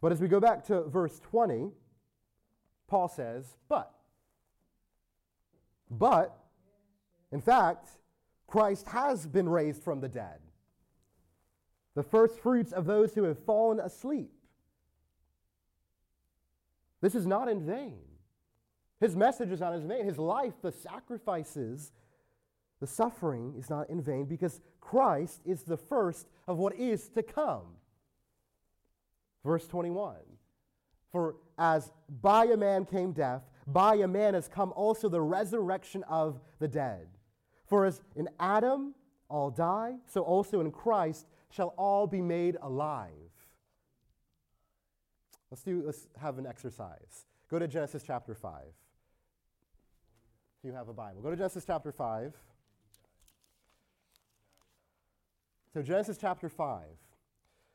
But 0.00 0.12
as 0.12 0.20
we 0.20 0.28
go 0.28 0.40
back 0.40 0.64
to 0.66 0.82
verse 0.82 1.18
20, 1.20 1.70
Paul 2.86 3.08
says, 3.08 3.56
But, 3.68 3.92
but, 5.90 6.36
in 7.32 7.40
fact, 7.40 7.88
Christ 8.46 8.86
has 8.88 9.26
been 9.26 9.48
raised 9.48 9.82
from 9.82 10.00
the 10.00 10.08
dead, 10.08 10.40
the 11.94 12.02
first 12.02 12.38
fruits 12.38 12.72
of 12.72 12.86
those 12.86 13.14
who 13.14 13.24
have 13.24 13.38
fallen 13.44 13.80
asleep. 13.80 14.32
This 17.00 17.14
is 17.14 17.26
not 17.26 17.48
in 17.48 17.64
vain. 17.64 17.98
His 19.00 19.14
message 19.14 19.50
is 19.50 19.60
not 19.60 19.74
in 19.74 19.86
vain. 19.86 20.04
His 20.04 20.18
life, 20.18 20.54
the 20.62 20.72
sacrifices, 20.72 21.92
the 22.80 22.86
suffering 22.86 23.54
is 23.58 23.70
not 23.70 23.88
in 23.88 24.02
vain 24.02 24.26
because 24.26 24.60
Christ 24.80 25.40
is 25.44 25.62
the 25.62 25.76
first 25.76 26.26
of 26.46 26.58
what 26.58 26.74
is 26.74 27.08
to 27.10 27.22
come. 27.22 27.76
Verse 29.44 29.66
21 29.66 30.16
For 31.10 31.36
as 31.58 31.90
by 32.22 32.44
a 32.46 32.56
man 32.56 32.84
came 32.84 33.12
death, 33.12 33.42
by 33.66 33.96
a 33.96 34.08
man 34.08 34.34
has 34.34 34.48
come 34.48 34.72
also 34.76 35.08
the 35.08 35.20
resurrection 35.20 36.04
of 36.04 36.40
the 36.58 36.68
dead. 36.68 37.08
For 37.66 37.86
as 37.86 38.00
in 38.14 38.28
Adam 38.38 38.94
all 39.28 39.50
die, 39.50 39.94
so 40.06 40.20
also 40.22 40.60
in 40.60 40.70
Christ 40.70 41.26
shall 41.50 41.74
all 41.76 42.06
be 42.06 42.20
made 42.20 42.56
alive. 42.60 43.10
Let's 45.50 45.62
do 45.62 45.82
let's 45.84 46.08
have 46.20 46.38
an 46.38 46.46
exercise. 46.46 47.26
Go 47.48 47.58
to 47.58 47.68
Genesis 47.68 48.02
chapter 48.04 48.34
5. 48.34 48.62
If 50.58 50.64
you 50.64 50.72
have 50.72 50.88
a 50.88 50.92
Bible, 50.92 51.22
go 51.22 51.30
to 51.30 51.36
Genesis 51.36 51.64
chapter 51.64 51.92
5. 51.92 52.34
So, 55.76 55.82
Genesis 55.82 56.16
chapter 56.18 56.48
5. 56.48 56.84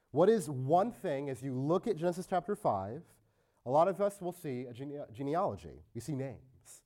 What 0.09 0.27
is 0.27 0.49
one 0.49 0.91
thing, 0.91 1.29
as 1.29 1.43
you 1.43 1.53
look 1.53 1.85
at 1.85 1.97
Genesis 1.97 2.25
chapter 2.27 2.55
5, 2.55 3.03
a 3.67 3.69
lot 3.69 3.87
of 3.87 4.01
us 4.01 4.19
will 4.19 4.31
see 4.31 4.65
a 4.65 4.73
gene- 4.73 5.03
genealogy. 5.13 5.83
We 5.93 6.01
see 6.01 6.15
names. 6.15 6.81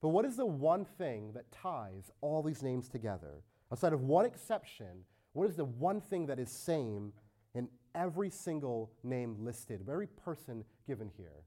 But 0.00 0.10
what 0.10 0.24
is 0.24 0.36
the 0.36 0.46
one 0.46 0.84
thing 0.84 1.32
that 1.32 1.50
ties 1.50 2.12
all 2.20 2.44
these 2.44 2.62
names 2.62 2.88
together? 2.88 3.42
Outside 3.72 3.92
of 3.92 4.02
one 4.02 4.24
exception, 4.24 5.04
what 5.32 5.48
is 5.48 5.56
the 5.56 5.64
one 5.64 6.00
thing 6.00 6.26
that 6.26 6.38
is 6.38 6.48
same 6.48 7.12
in 7.56 7.68
every 7.92 8.30
single 8.30 8.92
name 9.02 9.34
listed, 9.40 9.80
every 9.90 10.06
person 10.06 10.62
given 10.86 11.10
here? 11.16 11.42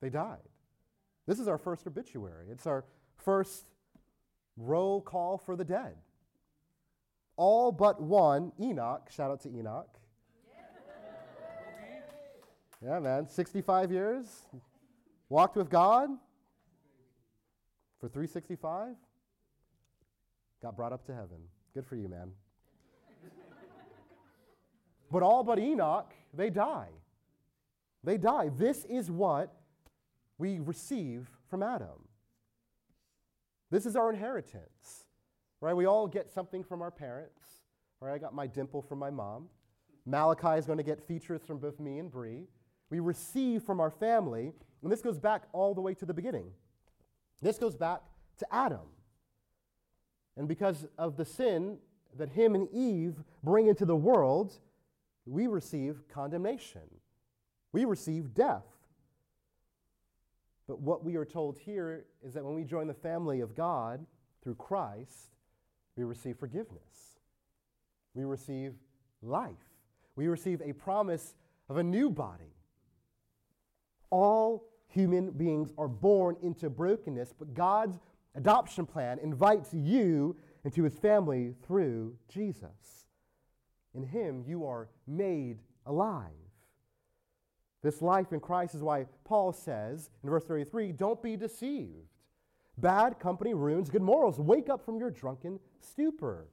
they 0.00 0.10
died. 0.10 0.48
This 1.26 1.40
is 1.40 1.48
our 1.48 1.58
first 1.58 1.88
obituary. 1.88 2.46
It's 2.52 2.68
our 2.68 2.84
first 3.16 3.64
roll 4.56 5.00
call 5.00 5.38
for 5.38 5.56
the 5.56 5.64
dead. 5.64 5.96
All 7.36 7.70
but 7.70 8.00
one, 8.00 8.52
Enoch, 8.60 9.10
shout 9.10 9.30
out 9.30 9.40
to 9.42 9.48
Enoch. 9.48 9.88
Yeah, 12.82 12.98
man, 12.98 13.28
65 13.28 13.90
years, 13.90 14.46
walked 15.28 15.56
with 15.56 15.70
God 15.70 16.10
for 17.98 18.08
365, 18.08 18.94
got 20.62 20.76
brought 20.76 20.92
up 20.92 21.04
to 21.06 21.14
heaven. 21.14 21.38
Good 21.74 21.86
for 21.86 21.96
you, 21.96 22.08
man. 22.08 22.32
but 25.10 25.22
all 25.22 25.42
but 25.42 25.58
Enoch, 25.58 26.12
they 26.34 26.50
die. 26.50 26.90
They 28.04 28.18
die. 28.18 28.50
This 28.56 28.84
is 28.84 29.10
what 29.10 29.52
we 30.38 30.58
receive 30.60 31.28
from 31.48 31.62
Adam. 31.62 32.08
This 33.70 33.86
is 33.86 33.96
our 33.96 34.10
inheritance, 34.10 35.05
right? 35.60 35.74
We 35.74 35.86
all 35.86 36.06
get 36.06 36.30
something 36.30 36.62
from 36.62 36.82
our 36.82 36.90
parents, 36.90 37.42
right? 38.00 38.14
I 38.14 38.18
got 38.18 38.34
my 38.34 38.46
dimple 38.46 38.82
from 38.82 38.98
my 38.98 39.10
mom. 39.10 39.48
Malachi 40.04 40.58
is 40.58 40.66
going 40.66 40.78
to 40.78 40.84
get 40.84 41.06
features 41.06 41.42
from 41.46 41.58
both 41.58 41.80
me 41.80 41.98
and 41.98 42.10
Bree. 42.10 42.44
We 42.90 43.00
receive 43.00 43.62
from 43.62 43.80
our 43.80 43.90
family, 43.90 44.52
and 44.82 44.92
this 44.92 45.02
goes 45.02 45.18
back 45.18 45.42
all 45.52 45.74
the 45.74 45.80
way 45.80 45.94
to 45.94 46.06
the 46.06 46.14
beginning. 46.14 46.50
This 47.42 47.58
goes 47.58 47.74
back 47.74 48.02
to 48.38 48.54
Adam. 48.54 48.86
And 50.36 50.46
because 50.46 50.86
of 50.98 51.16
the 51.16 51.24
sin 51.24 51.78
that 52.16 52.28
him 52.30 52.54
and 52.54 52.68
Eve 52.72 53.16
bring 53.42 53.66
into 53.66 53.84
the 53.84 53.96
world, 53.96 54.54
we 55.26 55.46
receive 55.46 56.02
condemnation. 56.08 56.82
We 57.72 57.84
receive 57.84 58.34
death. 58.34 58.64
But 60.68 60.80
what 60.80 61.04
we 61.04 61.16
are 61.16 61.24
told 61.24 61.58
here 61.58 62.06
is 62.24 62.34
that 62.34 62.44
when 62.44 62.54
we 62.54 62.64
join 62.64 62.86
the 62.86 62.94
family 62.94 63.40
of 63.40 63.54
God 63.54 64.04
through 64.42 64.56
Christ, 64.56 65.35
we 65.96 66.04
receive 66.04 66.38
forgiveness. 66.38 67.18
We 68.14 68.24
receive 68.24 68.74
life. 69.22 69.50
We 70.14 70.28
receive 70.28 70.62
a 70.62 70.72
promise 70.72 71.34
of 71.68 71.76
a 71.76 71.82
new 71.82 72.10
body. 72.10 72.54
All 74.10 74.68
human 74.88 75.30
beings 75.30 75.72
are 75.76 75.88
born 75.88 76.36
into 76.42 76.70
brokenness, 76.70 77.34
but 77.38 77.54
God's 77.54 77.98
adoption 78.34 78.86
plan 78.86 79.18
invites 79.18 79.72
you 79.74 80.36
into 80.64 80.82
his 80.82 80.94
family 80.94 81.54
through 81.66 82.16
Jesus. 82.28 83.06
In 83.94 84.04
him, 84.04 84.44
you 84.46 84.66
are 84.66 84.88
made 85.06 85.58
alive. 85.86 86.30
This 87.82 88.02
life 88.02 88.32
in 88.32 88.40
Christ 88.40 88.74
is 88.74 88.82
why 88.82 89.06
Paul 89.24 89.52
says 89.52 90.10
in 90.22 90.30
verse 90.30 90.44
33 90.44 90.92
don't 90.92 91.22
be 91.22 91.36
deceived. 91.36 92.15
Bad 92.78 93.18
company 93.18 93.54
ruins 93.54 93.88
good 93.88 94.02
morals. 94.02 94.38
Wake 94.38 94.68
up 94.68 94.84
from 94.84 94.98
your 94.98 95.10
drunken 95.10 95.58
stupor. 95.80 96.48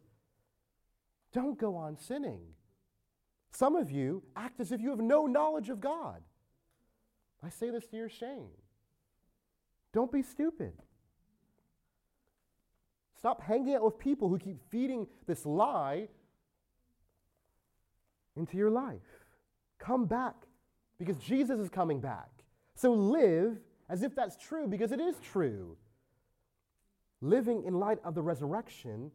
Don't 1.33 1.57
go 1.57 1.75
on 1.75 1.97
sinning. 1.97 2.41
Some 3.51 3.75
of 3.75 3.91
you 3.91 4.23
act 4.35 4.59
as 4.59 4.71
if 4.71 4.81
you 4.81 4.89
have 4.89 4.99
no 4.99 5.25
knowledge 5.25 5.69
of 5.69 5.81
God. 5.81 6.21
I 7.43 7.49
say 7.49 7.69
this 7.69 7.85
to 7.87 7.97
your 7.97 8.09
shame. 8.09 8.49
Don't 9.91 10.11
be 10.11 10.23
stupid. 10.23 10.73
Stop 13.17 13.41
hanging 13.41 13.75
out 13.75 13.83
with 13.83 13.99
people 13.99 14.29
who 14.29 14.37
keep 14.37 14.57
feeding 14.69 15.07
this 15.27 15.45
lie 15.45 16.07
into 18.35 18.57
your 18.57 18.71
life. 18.71 19.01
Come 19.77 20.05
back 20.05 20.35
because 20.97 21.17
Jesus 21.17 21.59
is 21.59 21.69
coming 21.69 21.99
back. 21.99 22.29
So 22.75 22.93
live 22.93 23.59
as 23.89 24.03
if 24.03 24.15
that's 24.15 24.35
true 24.37 24.67
because 24.67 24.91
it 24.91 24.99
is 24.99 25.15
true. 25.19 25.77
Living 27.23 27.63
in 27.63 27.79
light 27.79 27.99
of 28.03 28.15
the 28.15 28.21
resurrection 28.21 29.09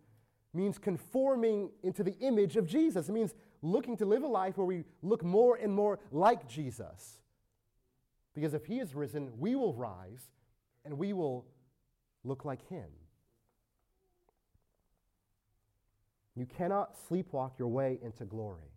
means 0.55 0.79
conforming 0.79 1.69
into 1.83 2.03
the 2.03 2.17
image 2.21 2.57
of 2.57 2.67
Jesus. 2.67 3.11
It 3.11 3.13
means 3.13 3.35
looking 3.61 3.99
to 3.99 4.07
live 4.07 4.23
a 4.23 4.27
life 4.27 4.57
where 4.57 4.67
we 4.67 4.85
look 5.03 5.23
more 5.23 5.57
and 5.57 5.71
more 5.71 5.99
like 6.11 6.49
Jesus. 6.49 7.19
Because 8.35 8.55
if 8.55 8.65
he 8.65 8.79
is 8.79 8.95
risen, 8.95 9.31
we 9.37 9.55
will 9.57 9.75
rise 9.75 10.31
and 10.87 10.97
we 10.97 11.13
will 11.13 11.45
look 12.25 12.47
like 12.47 12.67
him. 12.71 12.87
You 16.35 16.47
cannot 16.47 16.97
sleepwalk 17.11 17.59
your 17.59 17.69
way 17.69 17.99
into 18.03 18.25
glory. 18.25 18.73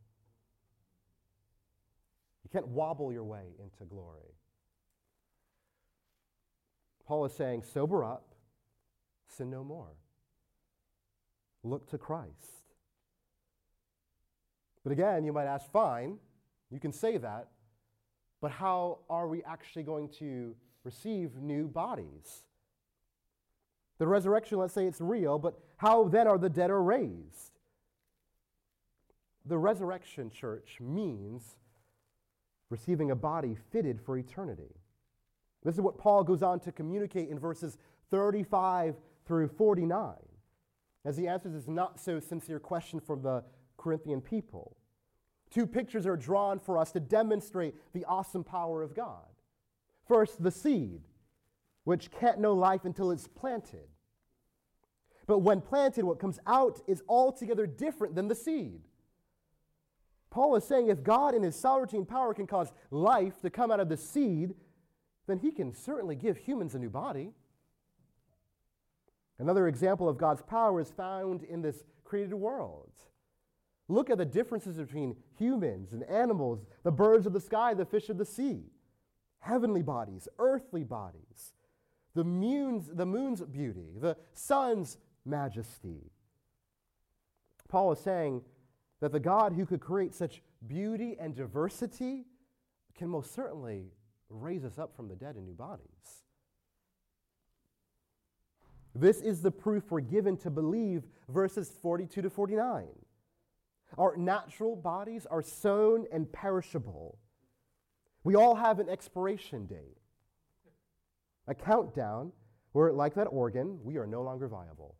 You 2.44 2.50
can't 2.52 2.68
wobble 2.68 3.14
your 3.14 3.24
way 3.24 3.56
into 3.64 3.86
glory. 3.86 4.36
Paul 7.06 7.24
is 7.24 7.32
saying, 7.32 7.64
sober 7.64 8.04
up, 8.04 8.31
sin 9.32 9.50
no 9.50 9.64
more. 9.64 9.96
Look 11.64 11.90
to 11.92 11.98
Christ. 11.98 12.62
But 14.84 14.92
again, 14.92 15.24
you 15.24 15.32
might 15.32 15.46
ask, 15.46 15.72
fine, 15.72 16.18
you 16.72 16.80
can 16.80 16.92
say 16.92 17.18
that, 17.18 17.50
but 18.42 18.52
how 18.52 19.00
are 19.10 19.28
we 19.28 19.44
actually 19.44 19.84
going 19.84 20.10
to 20.20 20.56
receive 20.84 21.38
new 21.38 21.68
bodies? 21.68 22.44
The 24.00 24.08
resurrection, 24.08 24.58
let's 24.58 24.74
say 24.74 24.88
it's 24.88 25.00
real, 25.00 25.38
but 25.38 25.60
how 25.78 26.06
then 26.06 26.28
are 26.28 26.40
the 26.40 26.50
dead 26.50 26.72
are 26.72 26.82
raised? 26.82 27.60
The 29.46 29.58
resurrection, 29.58 30.32
church, 30.32 30.78
means 30.80 31.56
receiving 32.72 33.12
a 33.12 33.16
body 33.16 33.56
fitted 33.72 34.02
for 34.02 34.18
eternity. 34.18 34.76
This 35.64 35.76
is 35.76 35.82
what 35.82 36.00
Paul 36.00 36.24
goes 36.24 36.42
on 36.42 36.60
to 36.62 36.72
communicate 36.72 37.30
in 37.30 37.38
verses 37.38 37.78
35 38.10 38.96
through 39.26 39.48
49 39.48 40.14
as 41.06 41.18
he 41.18 41.28
answers 41.28 41.54
this 41.54 41.68
not 41.68 42.00
so 42.00 42.20
sincere 42.20 42.60
question 42.60 43.00
from 43.00 43.22
the 43.22 43.44
Corinthian 43.78 44.22
people. 44.22 44.76
Two 45.50 45.66
pictures 45.66 46.06
are 46.06 46.16
drawn 46.16 46.60
for 46.60 46.78
us 46.78 46.92
to 46.92 47.00
demonstrate 47.00 47.76
the 47.94 48.06
awesome 48.06 48.44
power 48.44 48.82
of 48.82 48.96
God. 48.96 49.26
First, 50.08 50.42
the 50.42 50.52
seed, 50.52 51.02
which 51.84 52.12
can't 52.12 52.40
know 52.40 52.54
life 52.54 52.86
until 52.86 53.12
it's 53.12 53.28
planted. 53.28 53.88
But 55.28 55.40
when 55.40 55.62
planted, 55.62 56.06
what 56.06 56.20
comes 56.20 56.40
out 56.48 56.82
is 56.88 57.04
altogether 57.08 57.68
different 57.68 58.16
than 58.16 58.28
the 58.28 58.36
seed. 58.36 58.82
Paul 60.30 60.56
is 60.56 60.64
saying 60.64 60.88
if 60.88 61.04
God 61.04 61.36
in 61.36 61.44
his 61.44 61.56
sovereignty 61.56 61.98
and 61.98 62.08
power 62.08 62.34
can 62.34 62.48
cause 62.48 62.72
life 62.90 63.42
to 63.42 63.50
come 63.50 63.72
out 63.72 63.82
of 63.82 63.90
the 63.90 63.98
seed, 63.98 64.56
then 65.28 65.40
he 65.40 65.52
can 65.52 65.74
certainly 65.74 66.16
give 66.16 66.38
humans 66.38 66.74
a 66.74 66.80
new 66.80 66.90
body. 66.90 67.34
Another 69.42 69.68
example 69.68 70.08
of 70.08 70.20
God's 70.20 70.44
power 70.44 70.80
is 70.80 70.92
found 70.92 71.42
in 71.42 71.64
this 71.64 71.84
created 72.04 72.36
world. 72.36 72.92
Look 73.88 74.12
at 74.12 74.20
the 74.20 74.26
differences 74.26 74.78
between 74.78 75.16
humans 75.36 75.94
and 75.94 76.04
animals, 76.04 76.64
the 76.84 76.92
birds 76.92 77.26
of 77.26 77.34
the 77.34 77.40
sky, 77.40 77.74
the 77.74 77.84
fish 77.84 78.10
of 78.10 78.20
the 78.20 78.26
sea, 78.26 78.66
heavenly 79.40 79.82
bodies, 79.82 80.28
earthly 80.38 80.84
bodies, 80.84 81.54
the 82.14 82.24
moon's, 82.24 82.88
the 82.94 83.06
moon's 83.06 83.42
beauty, 83.42 83.88
the 84.00 84.16
sun's 84.34 85.00
majesty. 85.26 86.12
Paul 87.68 87.94
is 87.94 88.00
saying 88.00 88.44
that 89.00 89.12
the 89.12 89.20
God 89.20 89.54
who 89.54 89.66
could 89.66 89.80
create 89.80 90.14
such 90.14 90.44
beauty 90.68 91.18
and 91.20 91.36
diversity 91.36 92.26
can 92.94 93.10
most 93.10 93.34
certainly 93.34 93.86
raise 94.30 94.64
us 94.64 94.78
up 94.78 94.96
from 94.96 95.08
the 95.08 95.16
dead 95.16 95.36
in 95.36 95.46
new 95.46 95.56
bodies. 95.56 96.26
This 98.94 99.22
is 99.22 99.42
the 99.42 99.52
proof 99.52 99.90
we're 99.90 100.02
given 100.02 100.38
to 100.38 100.50
believe 100.50 101.04
verses 101.30 101.72
42 101.82 102.22
to 102.22 102.30
49. 102.30 102.88
Our 103.98 104.16
natural 104.18 104.76
bodies 104.76 105.26
are 105.30 105.42
sown 105.42 106.06
and 106.12 106.32
perishable. 106.32 107.18
We 108.24 108.36
all 108.36 108.56
have 108.56 108.80
an 108.80 108.90
expiration 108.90 109.66
date, 109.66 109.98
a 111.48 111.56
countdown 111.56 112.32
where, 112.74 112.92
like 112.92 113.16
that 113.16 113.26
organ, 113.26 113.80
we 113.84 113.98
are 113.98 114.08
no 114.08 114.22
longer 114.22 114.48
viable. 114.48 114.96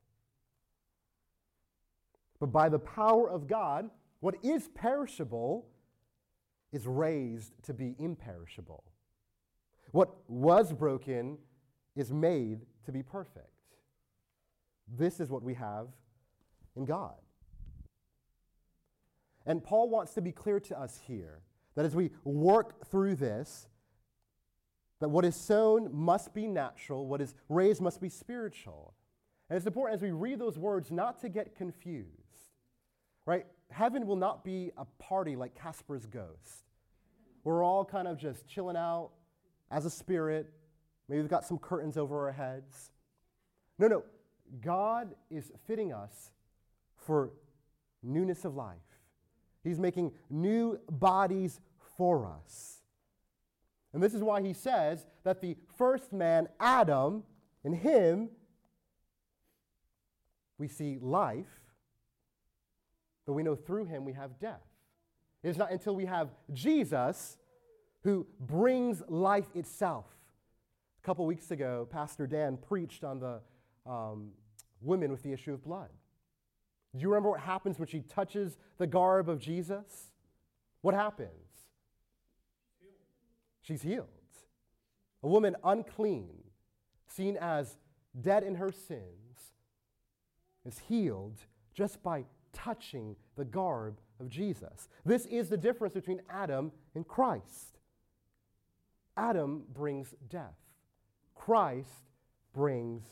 But 2.40 2.48
by 2.48 2.70
the 2.70 2.80
power 2.80 3.30
of 3.30 3.48
God, 3.48 3.90
what 4.20 4.36
is 4.44 4.68
perishable 4.70 5.68
is 6.72 6.88
raised 6.88 7.54
to 7.64 7.74
be 7.74 7.96
imperishable. 8.00 8.84
What 9.92 10.10
was 10.28 10.74
broken 10.74 11.38
is 11.96 12.12
made 12.12 12.62
to 12.86 12.92
be 12.92 13.04
perfect. 13.04 13.51
This 14.98 15.20
is 15.20 15.30
what 15.30 15.44
we 15.44 15.54
have 15.56 15.88
in 16.76 16.86
God. 16.86 17.16
And 19.46 19.64
Paul 19.64 19.90
wants 19.90 20.14
to 20.14 20.22
be 20.22 20.32
clear 20.32 20.60
to 20.60 20.80
us 20.80 21.00
here 21.08 21.40
that 21.76 21.86
as 21.86 21.96
we 21.96 22.12
work 22.24 22.86
through 22.86 23.16
this, 23.16 23.68
that 25.00 25.10
what 25.10 25.26
is 25.26 25.36
sown 25.36 25.90
must 25.92 26.34
be 26.34 26.48
natural, 26.48 27.08
what 27.08 27.22
is 27.22 27.34
raised 27.50 27.82
must 27.82 28.00
be 28.00 28.10
spiritual. 28.10 28.94
And 29.50 29.58
it's 29.58 29.66
important 29.66 29.96
as 29.96 30.02
we 30.04 30.12
read 30.12 30.40
those 30.40 30.58
words 30.58 30.92
not 30.92 31.22
to 31.22 31.30
get 31.30 31.56
confused. 31.56 32.08
Right? 33.26 33.46
Heaven 33.72 34.06
will 34.06 34.16
not 34.16 34.44
be 34.44 34.72
a 34.78 34.86
party 35.00 35.36
like 35.36 35.56
Casper's 35.56 36.06
ghost. 36.06 36.66
We're 37.44 37.64
all 37.64 37.84
kind 37.84 38.08
of 38.08 38.18
just 38.18 38.48
chilling 38.48 38.78
out, 38.78 39.12
as 39.72 39.86
a 39.86 39.90
spirit. 39.90 40.52
Maybe 41.08 41.22
we've 41.22 41.30
got 41.30 41.46
some 41.46 41.58
curtains 41.58 41.98
over 41.98 42.28
our 42.28 42.32
heads. 42.32 42.92
No, 43.80 43.88
no. 43.88 44.04
God 44.60 45.16
is 45.30 45.52
fitting 45.66 45.94
us 45.94 46.32
for 46.98 47.32
newness 48.04 48.46
of 48.46 48.56
life. 48.56 48.78
He's 49.64 49.80
making 49.80 50.12
new 50.30 50.80
bodies 50.90 51.60
for 51.98 52.26
us. 52.26 52.80
And 53.94 54.02
this 54.02 54.14
is 54.14 54.24
why 54.24 54.42
he 54.42 54.54
says 54.54 55.06
that 55.24 55.42
the 55.42 55.56
first 55.78 56.12
man, 56.14 56.48
Adam, 56.60 57.24
in 57.64 57.74
him, 57.74 58.30
we 60.58 60.68
see 60.68 60.98
life, 61.02 61.62
but 63.26 63.34
we 63.34 63.44
know 63.44 63.56
through 63.56 63.86
him 63.86 64.06
we 64.06 64.14
have 64.14 64.40
death. 64.40 64.62
It 65.44 65.50
is 65.50 65.58
not 65.58 65.72
until 65.72 65.96
we 65.96 66.06
have 66.06 66.30
Jesus 66.54 67.38
who 68.04 68.26
brings 68.40 69.02
life 69.08 69.48
itself. 69.54 70.06
A 71.02 71.06
couple 71.06 71.26
weeks 71.26 71.52
ago, 71.52 71.88
Pastor 71.90 72.28
Dan 72.28 72.58
preached 72.58 73.04
on 73.04 73.20
the 73.20 73.42
um, 73.86 74.32
women 74.82 75.12
with 75.12 75.24
the 75.24 75.34
issue 75.34 75.54
of 75.54 75.64
blood. 75.64 75.90
Do 76.96 77.02
you 77.02 77.10
remember 77.10 77.30
what 77.30 77.40
happens 77.40 77.80
when 77.80 77.88
she 77.88 78.02
touches 78.02 78.58
the 78.78 78.88
garb 78.88 79.30
of 79.30 79.40
Jesus? 79.40 80.12
What 80.82 80.94
happens? 80.94 81.30
She's 83.62 83.82
healed. 83.82 84.08
A 85.24 85.28
woman 85.28 85.56
unclean, 85.64 86.44
seen 87.08 87.38
as 87.38 87.78
dead 88.20 88.44
in 88.44 88.56
her 88.56 88.72
sins, 88.72 89.54
is 90.66 90.80
healed 90.80 91.38
just 91.74 92.02
by 92.04 92.26
touching 92.54 93.16
the 93.38 93.46
garb 93.46 94.00
of 94.20 94.30
Jesus. 94.30 94.90
This 95.06 95.26
is 95.28 95.50
the 95.50 95.58
difference 95.58 95.94
between 95.94 96.22
Adam 96.30 96.72
and 96.96 97.08
Christ. 97.08 97.80
Adam 99.16 99.64
brings 99.74 100.14
death, 100.30 100.58
Christ 101.36 102.10
brings 102.54 103.04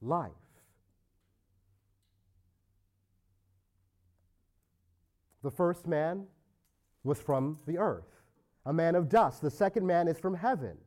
life. 0.00 0.32
The 5.42 5.50
first 5.50 5.86
man 5.86 6.26
was 7.04 7.20
from 7.20 7.58
the 7.66 7.78
earth, 7.78 8.22
a 8.64 8.72
man 8.72 8.94
of 8.94 9.08
dust. 9.08 9.42
The 9.42 9.50
second 9.50 9.86
man 9.86 10.08
is 10.08 10.18
from 10.18 10.34
heaven. 10.34 10.78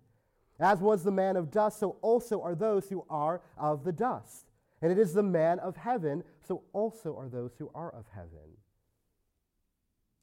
As 0.60 0.80
was 0.80 1.04
the 1.04 1.12
man 1.12 1.36
of 1.36 1.52
dust, 1.52 1.80
so 1.80 1.98
also 2.02 2.42
are 2.42 2.56
those 2.56 2.88
who 2.88 3.06
are 3.10 3.42
of 3.58 3.84
the 3.84 3.92
dust. 3.92 4.46
And 4.82 4.92
it 4.92 4.98
is 4.98 5.14
the 5.14 5.24
man 5.24 5.60
of 5.60 5.76
heaven, 5.76 6.24
so 6.48 6.64
also 6.72 7.18
are 7.18 7.28
those 7.28 7.56
who 7.58 7.70
are 7.76 7.94
of 7.94 8.06
heaven. 8.14 8.58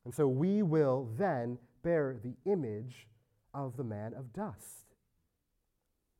And 0.04 0.14
so 0.14 0.26
we 0.26 0.62
will 0.62 1.08
then 1.16 1.58
bear 1.82 2.16
the 2.22 2.34
image 2.50 3.08
of 3.52 3.76
the 3.76 3.84
man 3.84 4.14
of 4.14 4.32
dust. 4.32 4.84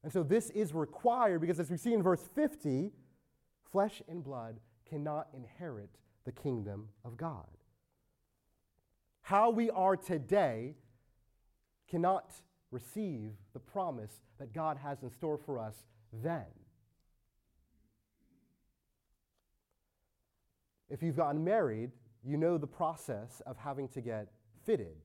And 0.03 0.13
so 0.13 0.23
this 0.23 0.51
is 0.51 0.75
required 0.75 1.41
because, 1.41 1.61
as 1.61 1.71
we 1.71 1.77
see 1.77 1.95
in 1.95 2.03
verse 2.03 2.29
50, 2.35 2.91
flesh 3.71 4.03
and 4.09 4.23
blood 4.23 4.59
cannot 4.89 5.29
inherit 5.35 5.91
the 6.25 6.33
kingdom 6.33 6.89
of 7.05 7.17
God. 7.17 7.47
How 9.23 9.51
we 9.51 9.71
are 9.71 9.97
today 9.97 10.75
cannot 11.89 12.33
receive 12.71 13.31
the 13.53 13.61
promise 13.61 14.13
that 14.39 14.53
God 14.53 14.77
has 14.79 15.03
in 15.03 15.11
store 15.11 15.39
for 15.39 15.59
us 15.59 15.77
then. 16.23 16.47
If 20.91 21.03
you've 21.03 21.17
gotten 21.17 21.43
married, 21.45 21.91
you 22.25 22.37
know 22.37 22.59
the 22.59 22.67
process 22.67 23.41
of 23.47 23.57
having 23.57 23.89
to 23.89 24.01
get 24.01 24.29
fitted. 24.67 24.97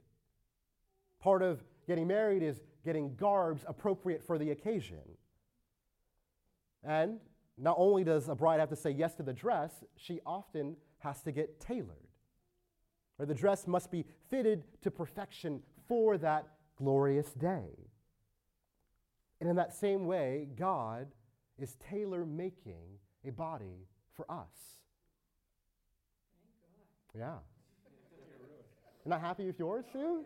Part 1.22 1.42
of 1.42 1.64
getting 1.88 2.08
married 2.08 2.44
is 2.44 2.60
getting 2.84 3.16
garbs 3.16 3.64
appropriate 3.68 4.26
for 4.26 4.38
the 4.38 4.52
occasion. 4.52 5.00
And 6.84 7.20
not 7.58 7.76
only 7.78 8.04
does 8.04 8.30
a 8.30 8.36
bride 8.36 8.60
have 8.60 8.70
to 8.70 8.76
say 8.76 8.92
yes 8.92 9.16
to 9.16 9.24
the 9.24 9.34
dress, 9.34 9.84
she 9.96 10.20
often 10.26 10.76
has 11.00 11.22
to 11.22 11.32
get 11.32 11.60
tailored. 11.60 12.07
Or 13.20 13.26
the 13.26 13.34
dress 13.34 13.68
must 13.68 13.92
be 13.92 14.06
fitted 14.30 14.64
to 14.82 14.92
perfection 14.92 15.62
for 15.88 16.18
that 16.20 16.48
glorious 16.78 17.34
day. 17.34 17.70
And 19.40 19.50
in 19.50 19.56
that 19.56 19.74
same 19.74 20.06
way, 20.06 20.48
God 20.56 21.08
is 21.58 21.76
tailor 21.90 22.26
making 22.26 23.00
a 23.26 23.32
body 23.32 23.88
for 24.14 24.30
us. 24.32 24.78
Yeah. 27.18 27.38
You're 29.06 29.10
not 29.10 29.22
happy 29.22 29.46
with 29.46 29.58
yours 29.58 29.86
too? 29.92 30.26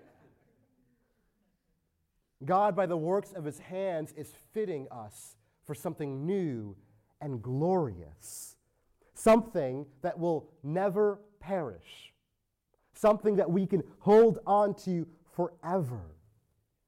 God, 2.44 2.76
by 2.76 2.86
the 2.88 2.98
works 2.98 3.34
of 3.34 3.46
his 3.46 3.60
hands, 3.60 4.14
is 4.18 4.34
fitting 4.54 4.88
us 4.92 5.36
for 5.64 5.76
something 5.76 6.26
new 6.26 6.76
and 7.22 7.42
glorious, 7.42 8.56
something 9.14 9.86
that 10.02 10.18
will 10.18 10.50
never 10.64 11.20
perish, 11.40 12.11
something 12.94 13.36
that 13.38 13.50
we 13.50 13.66
can 13.66 13.84
hold 14.00 14.40
on 14.46 14.74
to 14.86 15.08
forever. 15.36 16.02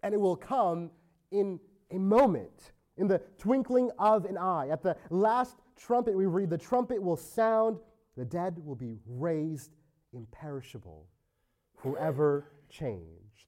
And 0.01 0.13
it 0.13 0.19
will 0.19 0.35
come 0.35 0.91
in 1.31 1.59
a 1.91 1.97
moment, 1.97 2.73
in 2.97 3.07
the 3.07 3.21
twinkling 3.37 3.89
of 3.97 4.25
an 4.25 4.37
eye. 4.37 4.69
At 4.69 4.83
the 4.83 4.97
last 5.09 5.57
trumpet, 5.75 6.15
we 6.15 6.25
read, 6.25 6.49
the 6.49 6.57
trumpet 6.57 7.01
will 7.01 7.17
sound, 7.17 7.79
the 8.17 8.25
dead 8.25 8.59
will 8.63 8.75
be 8.75 8.99
raised 9.07 9.71
imperishable, 10.13 11.07
forever 11.81 12.51
changed. 12.69 13.47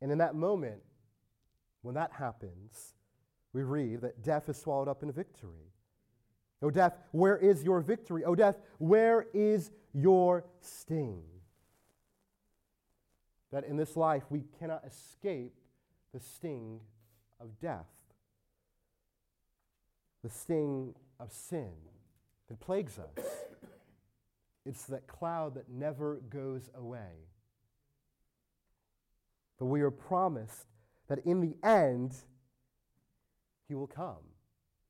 And 0.00 0.12
in 0.12 0.18
that 0.18 0.34
moment, 0.34 0.80
when 1.82 1.94
that 1.96 2.12
happens, 2.12 2.94
we 3.52 3.62
read 3.62 4.02
that 4.02 4.22
death 4.22 4.48
is 4.48 4.56
swallowed 4.56 4.88
up 4.88 5.02
in 5.02 5.10
victory. 5.10 5.72
O 6.60 6.70
death, 6.70 6.94
where 7.12 7.36
is 7.36 7.62
your 7.62 7.80
victory? 7.80 8.24
O 8.24 8.34
death, 8.34 8.56
where 8.78 9.26
is 9.32 9.70
your 9.92 10.44
sting? 10.60 11.22
That 13.52 13.64
in 13.64 13.76
this 13.76 13.96
life 13.96 14.24
we 14.28 14.44
cannot 14.58 14.84
escape 14.84 15.54
the 16.12 16.20
sting 16.20 16.80
of 17.40 17.60
death, 17.60 17.86
the 20.22 20.30
sting 20.30 20.94
of 21.20 21.32
sin 21.32 21.70
that 22.48 22.58
plagues 22.60 22.98
us. 22.98 23.24
It's 24.66 24.84
that 24.86 25.06
cloud 25.06 25.54
that 25.54 25.70
never 25.70 26.20
goes 26.28 26.68
away. 26.74 27.28
But 29.58 29.66
we 29.66 29.80
are 29.80 29.90
promised 29.90 30.66
that 31.08 31.20
in 31.24 31.40
the 31.40 31.56
end, 31.66 32.14
he 33.66 33.74
will 33.74 33.86
come. 33.86 34.16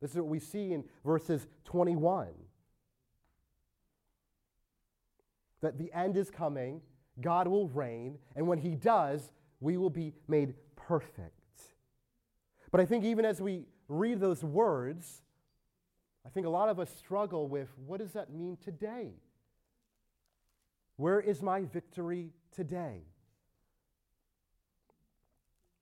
This 0.00 0.12
is 0.12 0.16
what 0.16 0.26
we 0.26 0.38
see 0.38 0.72
in 0.72 0.84
verses 1.04 1.46
21. 1.64 2.28
That 5.60 5.78
the 5.78 5.92
end 5.92 6.16
is 6.16 6.30
coming, 6.30 6.80
God 7.20 7.48
will 7.48 7.68
reign, 7.68 8.18
and 8.36 8.46
when 8.46 8.58
he 8.58 8.76
does, 8.76 9.32
we 9.60 9.76
will 9.76 9.90
be 9.90 10.12
made 10.28 10.54
perfect. 10.76 11.32
But 12.70 12.80
I 12.80 12.84
think 12.84 13.04
even 13.04 13.24
as 13.24 13.40
we 13.40 13.66
read 13.88 14.20
those 14.20 14.44
words, 14.44 15.22
I 16.24 16.28
think 16.28 16.46
a 16.46 16.50
lot 16.50 16.68
of 16.68 16.78
us 16.78 16.90
struggle 16.96 17.48
with 17.48 17.68
what 17.86 17.98
does 17.98 18.12
that 18.12 18.30
mean 18.32 18.56
today? 18.62 19.14
Where 20.96 21.20
is 21.20 21.42
my 21.42 21.64
victory 21.64 22.30
today? 22.54 23.02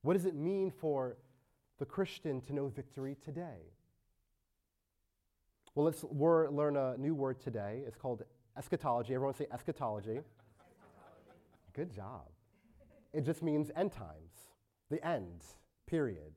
What 0.02 0.14
does 0.14 0.24
it 0.24 0.36
mean 0.36 0.70
for 0.70 1.16
the 1.78 1.84
Christian 1.84 2.40
to 2.42 2.54
know 2.54 2.68
victory 2.68 3.16
today? 3.22 3.75
Well, 5.76 5.84
let's 5.84 6.02
learn 6.10 6.76
a 6.78 6.96
new 6.96 7.14
word 7.14 7.38
today. 7.38 7.82
It's 7.86 7.98
called 7.98 8.22
eschatology. 8.56 9.14
Everyone 9.14 9.34
say 9.34 9.46
eschatology. 9.52 10.20
Good 11.74 11.94
job. 11.94 12.22
It 13.12 13.26
just 13.26 13.42
means 13.42 13.70
end 13.76 13.92
times, 13.92 14.48
the 14.90 15.06
end, 15.06 15.42
period. 15.86 16.32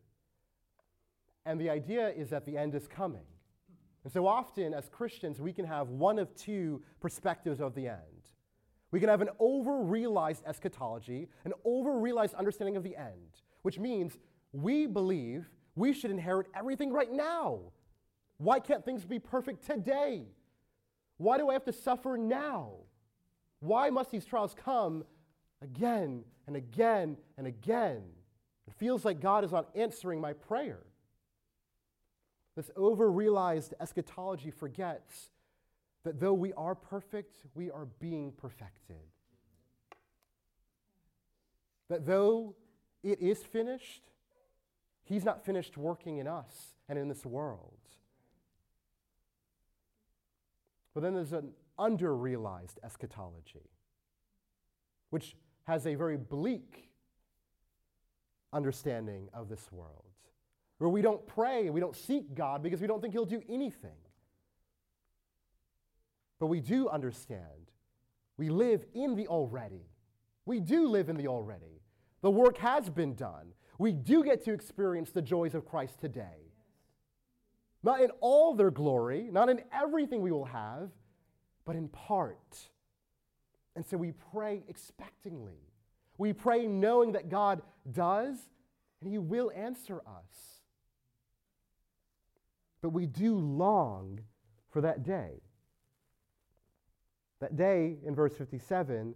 And 1.46 1.58
the 1.58 1.70
idea 1.70 2.10
is 2.10 2.30
that 2.32 2.46
the 2.46 2.58
end 2.58 2.76
is 2.76 2.86
coming. 2.86 3.24
And 4.04 4.12
so 4.12 4.28
often, 4.28 4.74
as 4.74 4.90
Christians, 4.90 5.40
we 5.40 5.54
can 5.54 5.64
have 5.64 5.88
one 5.88 6.20
of 6.20 6.36
two 6.36 6.84
perspectives 7.00 7.62
of 7.62 7.74
the 7.76 7.88
end. 7.88 8.00
We 8.92 9.00
can 9.00 9.08
have 9.08 9.22
an 9.22 9.30
over 9.40 9.80
realized 9.80 10.44
eschatology, 10.46 11.30
an 11.46 11.54
over 11.64 11.98
realized 11.98 12.34
understanding 12.34 12.76
of 12.76 12.84
the 12.84 12.98
end, 12.98 13.40
which 13.62 13.80
means 13.80 14.18
we 14.52 14.86
believe 14.86 15.50
we 15.76 15.94
should 15.94 16.12
inherit 16.12 16.48
everything 16.54 16.92
right 16.92 17.12
now. 17.12 17.60
Why 18.40 18.60
can't 18.60 18.84
things 18.84 19.06
be 19.06 19.20
perfect 19.20 19.66
today? 19.68 20.24
Why 21.18 21.38
do 21.38 21.50
I 21.50 21.54
have 21.54 21.66
to 21.66 21.74
suffer 21.74 22.18
now? 22.18 22.72
Why 23.60 23.92
must 23.92 24.10
these 24.10 24.26
trials 24.26 24.56
come 24.56 25.04
again 25.62 26.24
and 26.48 26.56
again 26.56 27.18
and 27.38 27.46
again? 27.46 28.02
It 28.68 28.74
feels 28.74 29.06
like 29.06 29.20
God 29.20 29.44
is 29.44 29.52
not 29.52 29.70
answering 29.76 30.20
my 30.20 30.34
prayer. 30.34 30.80
This 32.56 32.72
over 32.76 33.12
realized 33.12 33.74
eschatology 33.80 34.52
forgets 34.52 35.30
that 36.04 36.20
though 36.20 36.34
we 36.34 36.54
are 36.54 36.76
perfect, 36.76 37.38
we 37.54 37.70
are 37.70 37.86
being 38.00 38.32
perfected. 38.32 38.98
that 41.90 42.06
though 42.06 42.56
it 43.04 43.20
is 43.20 43.40
finished, 43.40 44.04
He's 45.04 45.26
not 45.26 45.44
finished 45.44 45.76
working 45.76 46.20
in 46.20 46.28
us 46.28 46.76
and 46.88 47.00
in 47.00 47.10
this 47.10 47.26
world. 47.26 47.79
But 50.94 51.04
then 51.04 51.14
there's 51.14 51.34
an 51.34 51.52
under 51.78 52.16
realized 52.16 52.80
eschatology, 52.84 53.70
which 55.10 55.36
has 55.66 55.86
a 55.86 55.96
very 55.96 56.18
bleak 56.18 56.90
understanding 58.52 59.30
of 59.34 59.50
this 59.50 59.72
world, 59.72 60.04
where 60.80 60.90
we 60.90 61.02
don't 61.02 61.26
pray, 61.28 61.70
we 61.70 61.80
don't 61.80 61.96
seek 61.96 62.34
God 62.34 62.64
because 62.64 62.82
we 62.82 62.88
don't 62.88 63.02
think 63.02 63.14
He'll 63.14 63.26
do 63.26 63.42
anything. 63.48 63.98
But 66.40 66.48
we 66.48 66.60
do 66.60 66.90
understand 66.90 67.72
we 68.38 68.50
live 68.50 68.86
in 68.94 69.16
the 69.16 69.28
already. 69.28 69.86
We 70.46 70.62
do 70.62 70.88
live 70.88 71.10
in 71.10 71.18
the 71.18 71.28
already. 71.28 71.82
The 72.22 72.32
work 72.32 72.58
has 72.60 72.90
been 72.90 73.14
done. 73.14 73.54
We 73.78 73.92
do 73.92 74.24
get 74.24 74.44
to 74.46 74.54
experience 74.54 75.12
the 75.12 75.22
joys 75.22 75.54
of 75.54 75.66
Christ 75.66 76.00
today. 76.00 76.49
Not 77.82 78.02
in 78.02 78.12
all 78.20 78.54
their 78.56 78.72
glory, 78.72 79.30
not 79.32 79.50
in 79.50 79.62
everything 79.72 80.22
we 80.22 80.32
will 80.32 80.46
have, 80.46 80.90
but 81.66 81.76
in 81.76 81.88
part. 81.88 82.58
And 83.76 83.86
so 83.86 83.98
we 83.98 84.12
pray 84.34 84.64
expectingly. 84.70 85.62
We 86.18 86.34
pray 86.34 86.66
knowing 86.68 87.14
that 87.14 87.30
God 87.30 87.62
does 87.92 88.36
and 89.02 89.10
He 89.10 89.18
will 89.18 89.52
answer 89.56 90.02
us. 90.06 90.60
But 92.82 92.90
we 92.90 93.06
do 93.06 93.36
long 93.36 94.20
for 94.70 94.82
that 94.82 95.04
day. 95.04 95.42
That 97.40 97.56
day 97.56 97.98
in 98.06 98.16
verse 98.16 98.36
57 98.36 99.16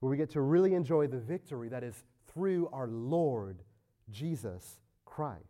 where 0.00 0.10
we 0.10 0.16
get 0.16 0.30
to 0.30 0.40
really 0.40 0.74
enjoy 0.74 1.06
the 1.06 1.18
victory 1.18 1.68
that 1.68 1.84
is 1.84 2.04
through 2.32 2.68
our 2.72 2.88
Lord 2.88 3.62
Jesus 4.10 4.78
Christ. 5.04 5.49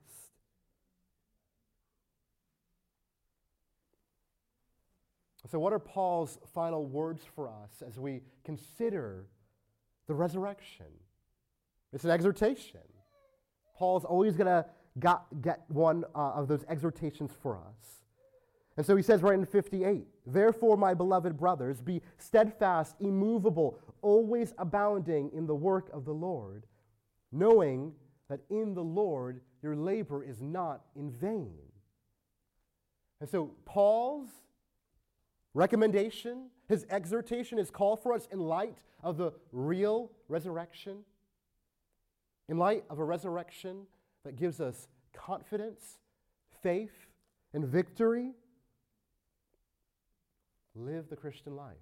So, 5.51 5.59
what 5.59 5.73
are 5.73 5.81
Paul's 5.81 6.39
final 6.55 6.85
words 6.85 7.23
for 7.35 7.49
us 7.49 7.83
as 7.85 7.99
we 7.99 8.21
consider 8.45 9.27
the 10.07 10.15
resurrection? 10.15 10.87
It's 11.93 12.05
an 12.05 12.11
exhortation. 12.11 12.81
Paul's 13.75 14.05
always 14.05 14.37
going 14.37 14.47
to 14.47 14.65
get 15.41 15.63
one 15.69 16.05
uh, 16.15 16.33
of 16.33 16.47
those 16.47 16.65
exhortations 16.69 17.33
for 17.43 17.57
us. 17.57 18.03
And 18.77 18.87
so 18.87 18.95
he 18.95 19.03
says 19.03 19.23
right 19.23 19.35
in 19.35 19.45
58 19.45 20.07
Therefore, 20.25 20.77
my 20.77 20.95
beloved 20.95 21.37
brothers, 21.37 21.81
be 21.81 22.01
steadfast, 22.19 22.95
immovable, 23.01 23.79
always 24.03 24.55
abounding 24.57 25.31
in 25.35 25.47
the 25.47 25.55
work 25.55 25.91
of 25.93 26.05
the 26.05 26.15
Lord, 26.15 26.67
knowing 27.33 27.93
that 28.29 28.41
in 28.51 28.75
the 28.75 28.85
Lord 28.85 29.41
your 29.63 29.75
labor 29.75 30.23
is 30.23 30.41
not 30.41 30.83
in 30.95 31.11
vain. 31.11 31.59
And 33.21 33.29
so 33.29 33.51
Paul's 33.65 34.29
recommendation, 35.55 36.51
his 36.69 36.87
exhortation, 36.91 37.59
his 37.59 37.71
call 37.71 37.97
for 37.97 38.13
us 38.13 38.29
in 38.31 38.41
light 38.41 38.79
of 39.03 39.17
the 39.17 39.33
real 39.53 40.11
resurrection, 40.29 40.99
in 42.49 42.59
light 42.59 42.85
of 42.91 42.99
a 42.99 43.05
resurrection 43.05 43.87
that 44.25 44.37
gives 44.37 44.61
us 44.61 44.89
confidence, 45.13 45.99
faith, 46.63 47.07
and 47.53 47.65
victory. 47.65 48.33
Live 50.75 51.09
the 51.09 51.17
Christian 51.17 51.57
life. 51.57 51.77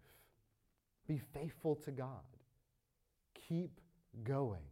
Be 1.06 1.20
faithful 1.34 1.74
to 1.76 1.90
God. 1.90 2.24
Keep 3.48 3.80
going. 4.24 4.62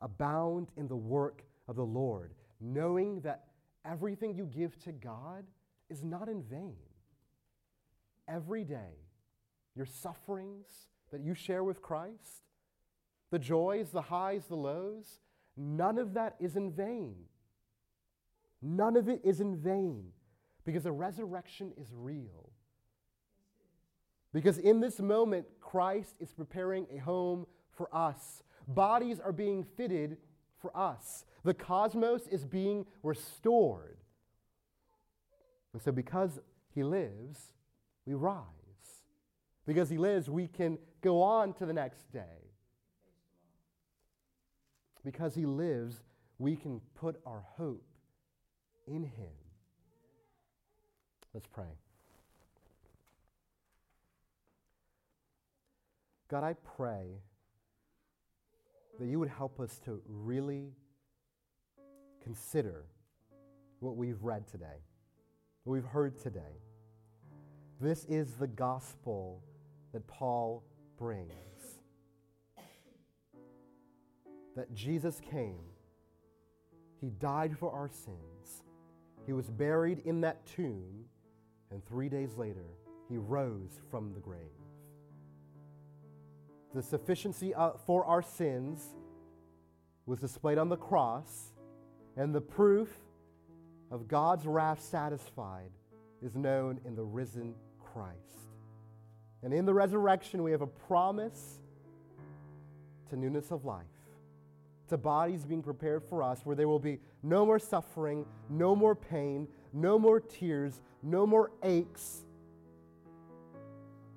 Abound 0.00 0.68
in 0.76 0.88
the 0.88 0.96
work 0.96 1.42
of 1.68 1.76
the 1.76 1.84
Lord, 1.84 2.34
knowing 2.60 3.20
that 3.20 3.44
everything 3.86 4.34
you 4.34 4.44
give 4.44 4.78
to 4.84 4.92
God 4.92 5.44
is 5.88 6.02
not 6.02 6.28
in 6.28 6.42
vain. 6.42 6.76
Every 8.28 8.64
day, 8.64 8.98
your 9.74 9.86
sufferings 9.86 10.66
that 11.12 11.20
you 11.20 11.34
share 11.34 11.62
with 11.62 11.80
Christ, 11.80 12.42
the 13.30 13.38
joys, 13.38 13.90
the 13.90 14.02
highs, 14.02 14.46
the 14.46 14.56
lows, 14.56 15.20
none 15.56 15.98
of 15.98 16.14
that 16.14 16.36
is 16.40 16.56
in 16.56 16.72
vain. 16.72 17.14
None 18.62 18.96
of 18.96 19.08
it 19.08 19.20
is 19.22 19.40
in 19.40 19.56
vain 19.56 20.06
because 20.64 20.84
the 20.84 20.92
resurrection 20.92 21.72
is 21.76 21.88
real. 21.94 22.50
Because 24.32 24.58
in 24.58 24.80
this 24.80 25.00
moment, 25.00 25.46
Christ 25.60 26.16
is 26.20 26.32
preparing 26.32 26.86
a 26.92 26.98
home 26.98 27.46
for 27.72 27.88
us. 27.94 28.42
Bodies 28.66 29.20
are 29.20 29.32
being 29.32 29.62
fitted 29.62 30.16
for 30.66 30.76
us. 30.76 31.24
The 31.44 31.54
cosmos 31.54 32.26
is 32.26 32.44
being 32.44 32.86
restored. 33.02 33.98
And 35.72 35.82
so, 35.82 35.92
because 35.92 36.40
he 36.74 36.82
lives, 36.82 37.52
we 38.04 38.14
rise. 38.14 38.44
Because 39.66 39.90
he 39.90 39.98
lives, 39.98 40.28
we 40.28 40.48
can 40.48 40.78
go 41.02 41.22
on 41.22 41.52
to 41.54 41.66
the 41.66 41.72
next 41.72 42.10
day. 42.12 42.50
Because 45.04 45.34
he 45.34 45.46
lives, 45.46 46.02
we 46.38 46.56
can 46.56 46.80
put 46.94 47.20
our 47.24 47.44
hope 47.56 47.86
in 48.86 49.04
him. 49.04 49.34
Let's 51.32 51.46
pray. 51.46 51.64
God, 56.28 56.42
I 56.42 56.54
pray 56.76 57.20
that 58.98 59.06
you 59.06 59.18
would 59.18 59.28
help 59.28 59.60
us 59.60 59.78
to 59.84 60.00
really 60.08 60.72
consider 62.22 62.86
what 63.80 63.96
we've 63.96 64.22
read 64.22 64.46
today, 64.48 64.82
what 65.64 65.74
we've 65.74 65.84
heard 65.84 66.18
today. 66.18 66.60
This 67.80 68.06
is 68.08 68.34
the 68.34 68.46
gospel 68.46 69.42
that 69.92 70.06
Paul 70.06 70.64
brings. 70.98 71.30
That 74.56 74.74
Jesus 74.74 75.20
came, 75.30 75.60
He 77.00 77.10
died 77.10 77.56
for 77.58 77.70
our 77.70 77.88
sins, 77.88 78.64
He 79.26 79.34
was 79.34 79.50
buried 79.50 80.00
in 80.06 80.22
that 80.22 80.46
tomb, 80.46 81.04
and 81.70 81.84
three 81.86 82.08
days 82.08 82.36
later, 82.36 82.64
He 83.10 83.18
rose 83.18 83.82
from 83.90 84.14
the 84.14 84.20
grave 84.20 84.65
the 86.76 86.82
sufficiency 86.82 87.54
uh, 87.54 87.70
for 87.86 88.04
our 88.04 88.20
sins 88.20 88.84
was 90.04 90.20
displayed 90.20 90.58
on 90.58 90.68
the 90.68 90.76
cross, 90.76 91.54
and 92.18 92.34
the 92.34 92.40
proof 92.40 92.90
of 93.90 94.06
God's 94.06 94.46
wrath 94.46 94.82
satisfied 94.82 95.70
is 96.22 96.36
known 96.36 96.78
in 96.84 96.94
the 96.94 97.02
risen 97.02 97.54
Christ. 97.80 98.50
And 99.42 99.54
in 99.54 99.64
the 99.64 99.72
resurrection, 99.72 100.42
we 100.42 100.50
have 100.50 100.60
a 100.60 100.66
promise 100.66 101.60
to 103.08 103.16
newness 103.16 103.50
of 103.50 103.64
life, 103.64 103.86
to 104.90 104.98
bodies 104.98 105.46
being 105.46 105.62
prepared 105.62 106.04
for 106.04 106.22
us, 106.22 106.42
where 106.44 106.56
there 106.56 106.68
will 106.68 106.78
be 106.78 106.98
no 107.22 107.46
more 107.46 107.58
suffering, 107.58 108.26
no 108.50 108.76
more 108.76 108.94
pain, 108.94 109.48
no 109.72 109.98
more 109.98 110.20
tears, 110.20 110.82
no 111.02 111.26
more 111.26 111.52
aches, 111.62 112.20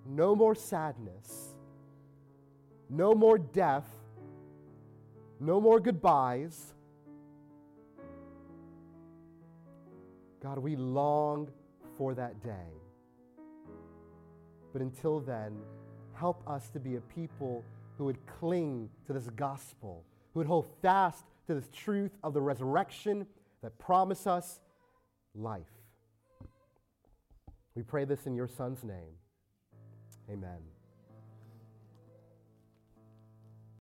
no 0.05 0.35
more 0.35 0.55
sadness 0.55 1.48
no 2.89 3.13
more 3.13 3.37
death, 3.37 3.87
no 5.39 5.61
more 5.61 5.79
goodbyes. 5.79 6.73
God, 10.41 10.57
we 10.59 10.75
long 10.75 11.49
for 11.97 12.13
that 12.15 12.41
day. 12.43 12.73
But 14.73 14.81
until 14.81 15.19
then, 15.19 15.57
help 16.13 16.43
us 16.47 16.69
to 16.69 16.79
be 16.79 16.95
a 16.95 17.01
people 17.01 17.63
who 17.97 18.05
would 18.05 18.25
cling 18.39 18.89
to 19.07 19.13
this 19.13 19.29
gospel, 19.35 20.03
who 20.33 20.39
would 20.39 20.47
hold 20.47 20.67
fast 20.81 21.25
to 21.47 21.53
this 21.53 21.67
truth 21.73 22.11
of 22.23 22.33
the 22.33 22.41
resurrection 22.41 23.25
that 23.61 23.77
promise 23.77 24.25
us 24.25 24.59
life. 25.35 25.65
We 27.75 27.83
pray 27.83 28.05
this 28.05 28.25
in 28.25 28.35
your 28.35 28.47
Son's 28.47 28.83
name. 28.83 29.15
Amen. 30.29 30.78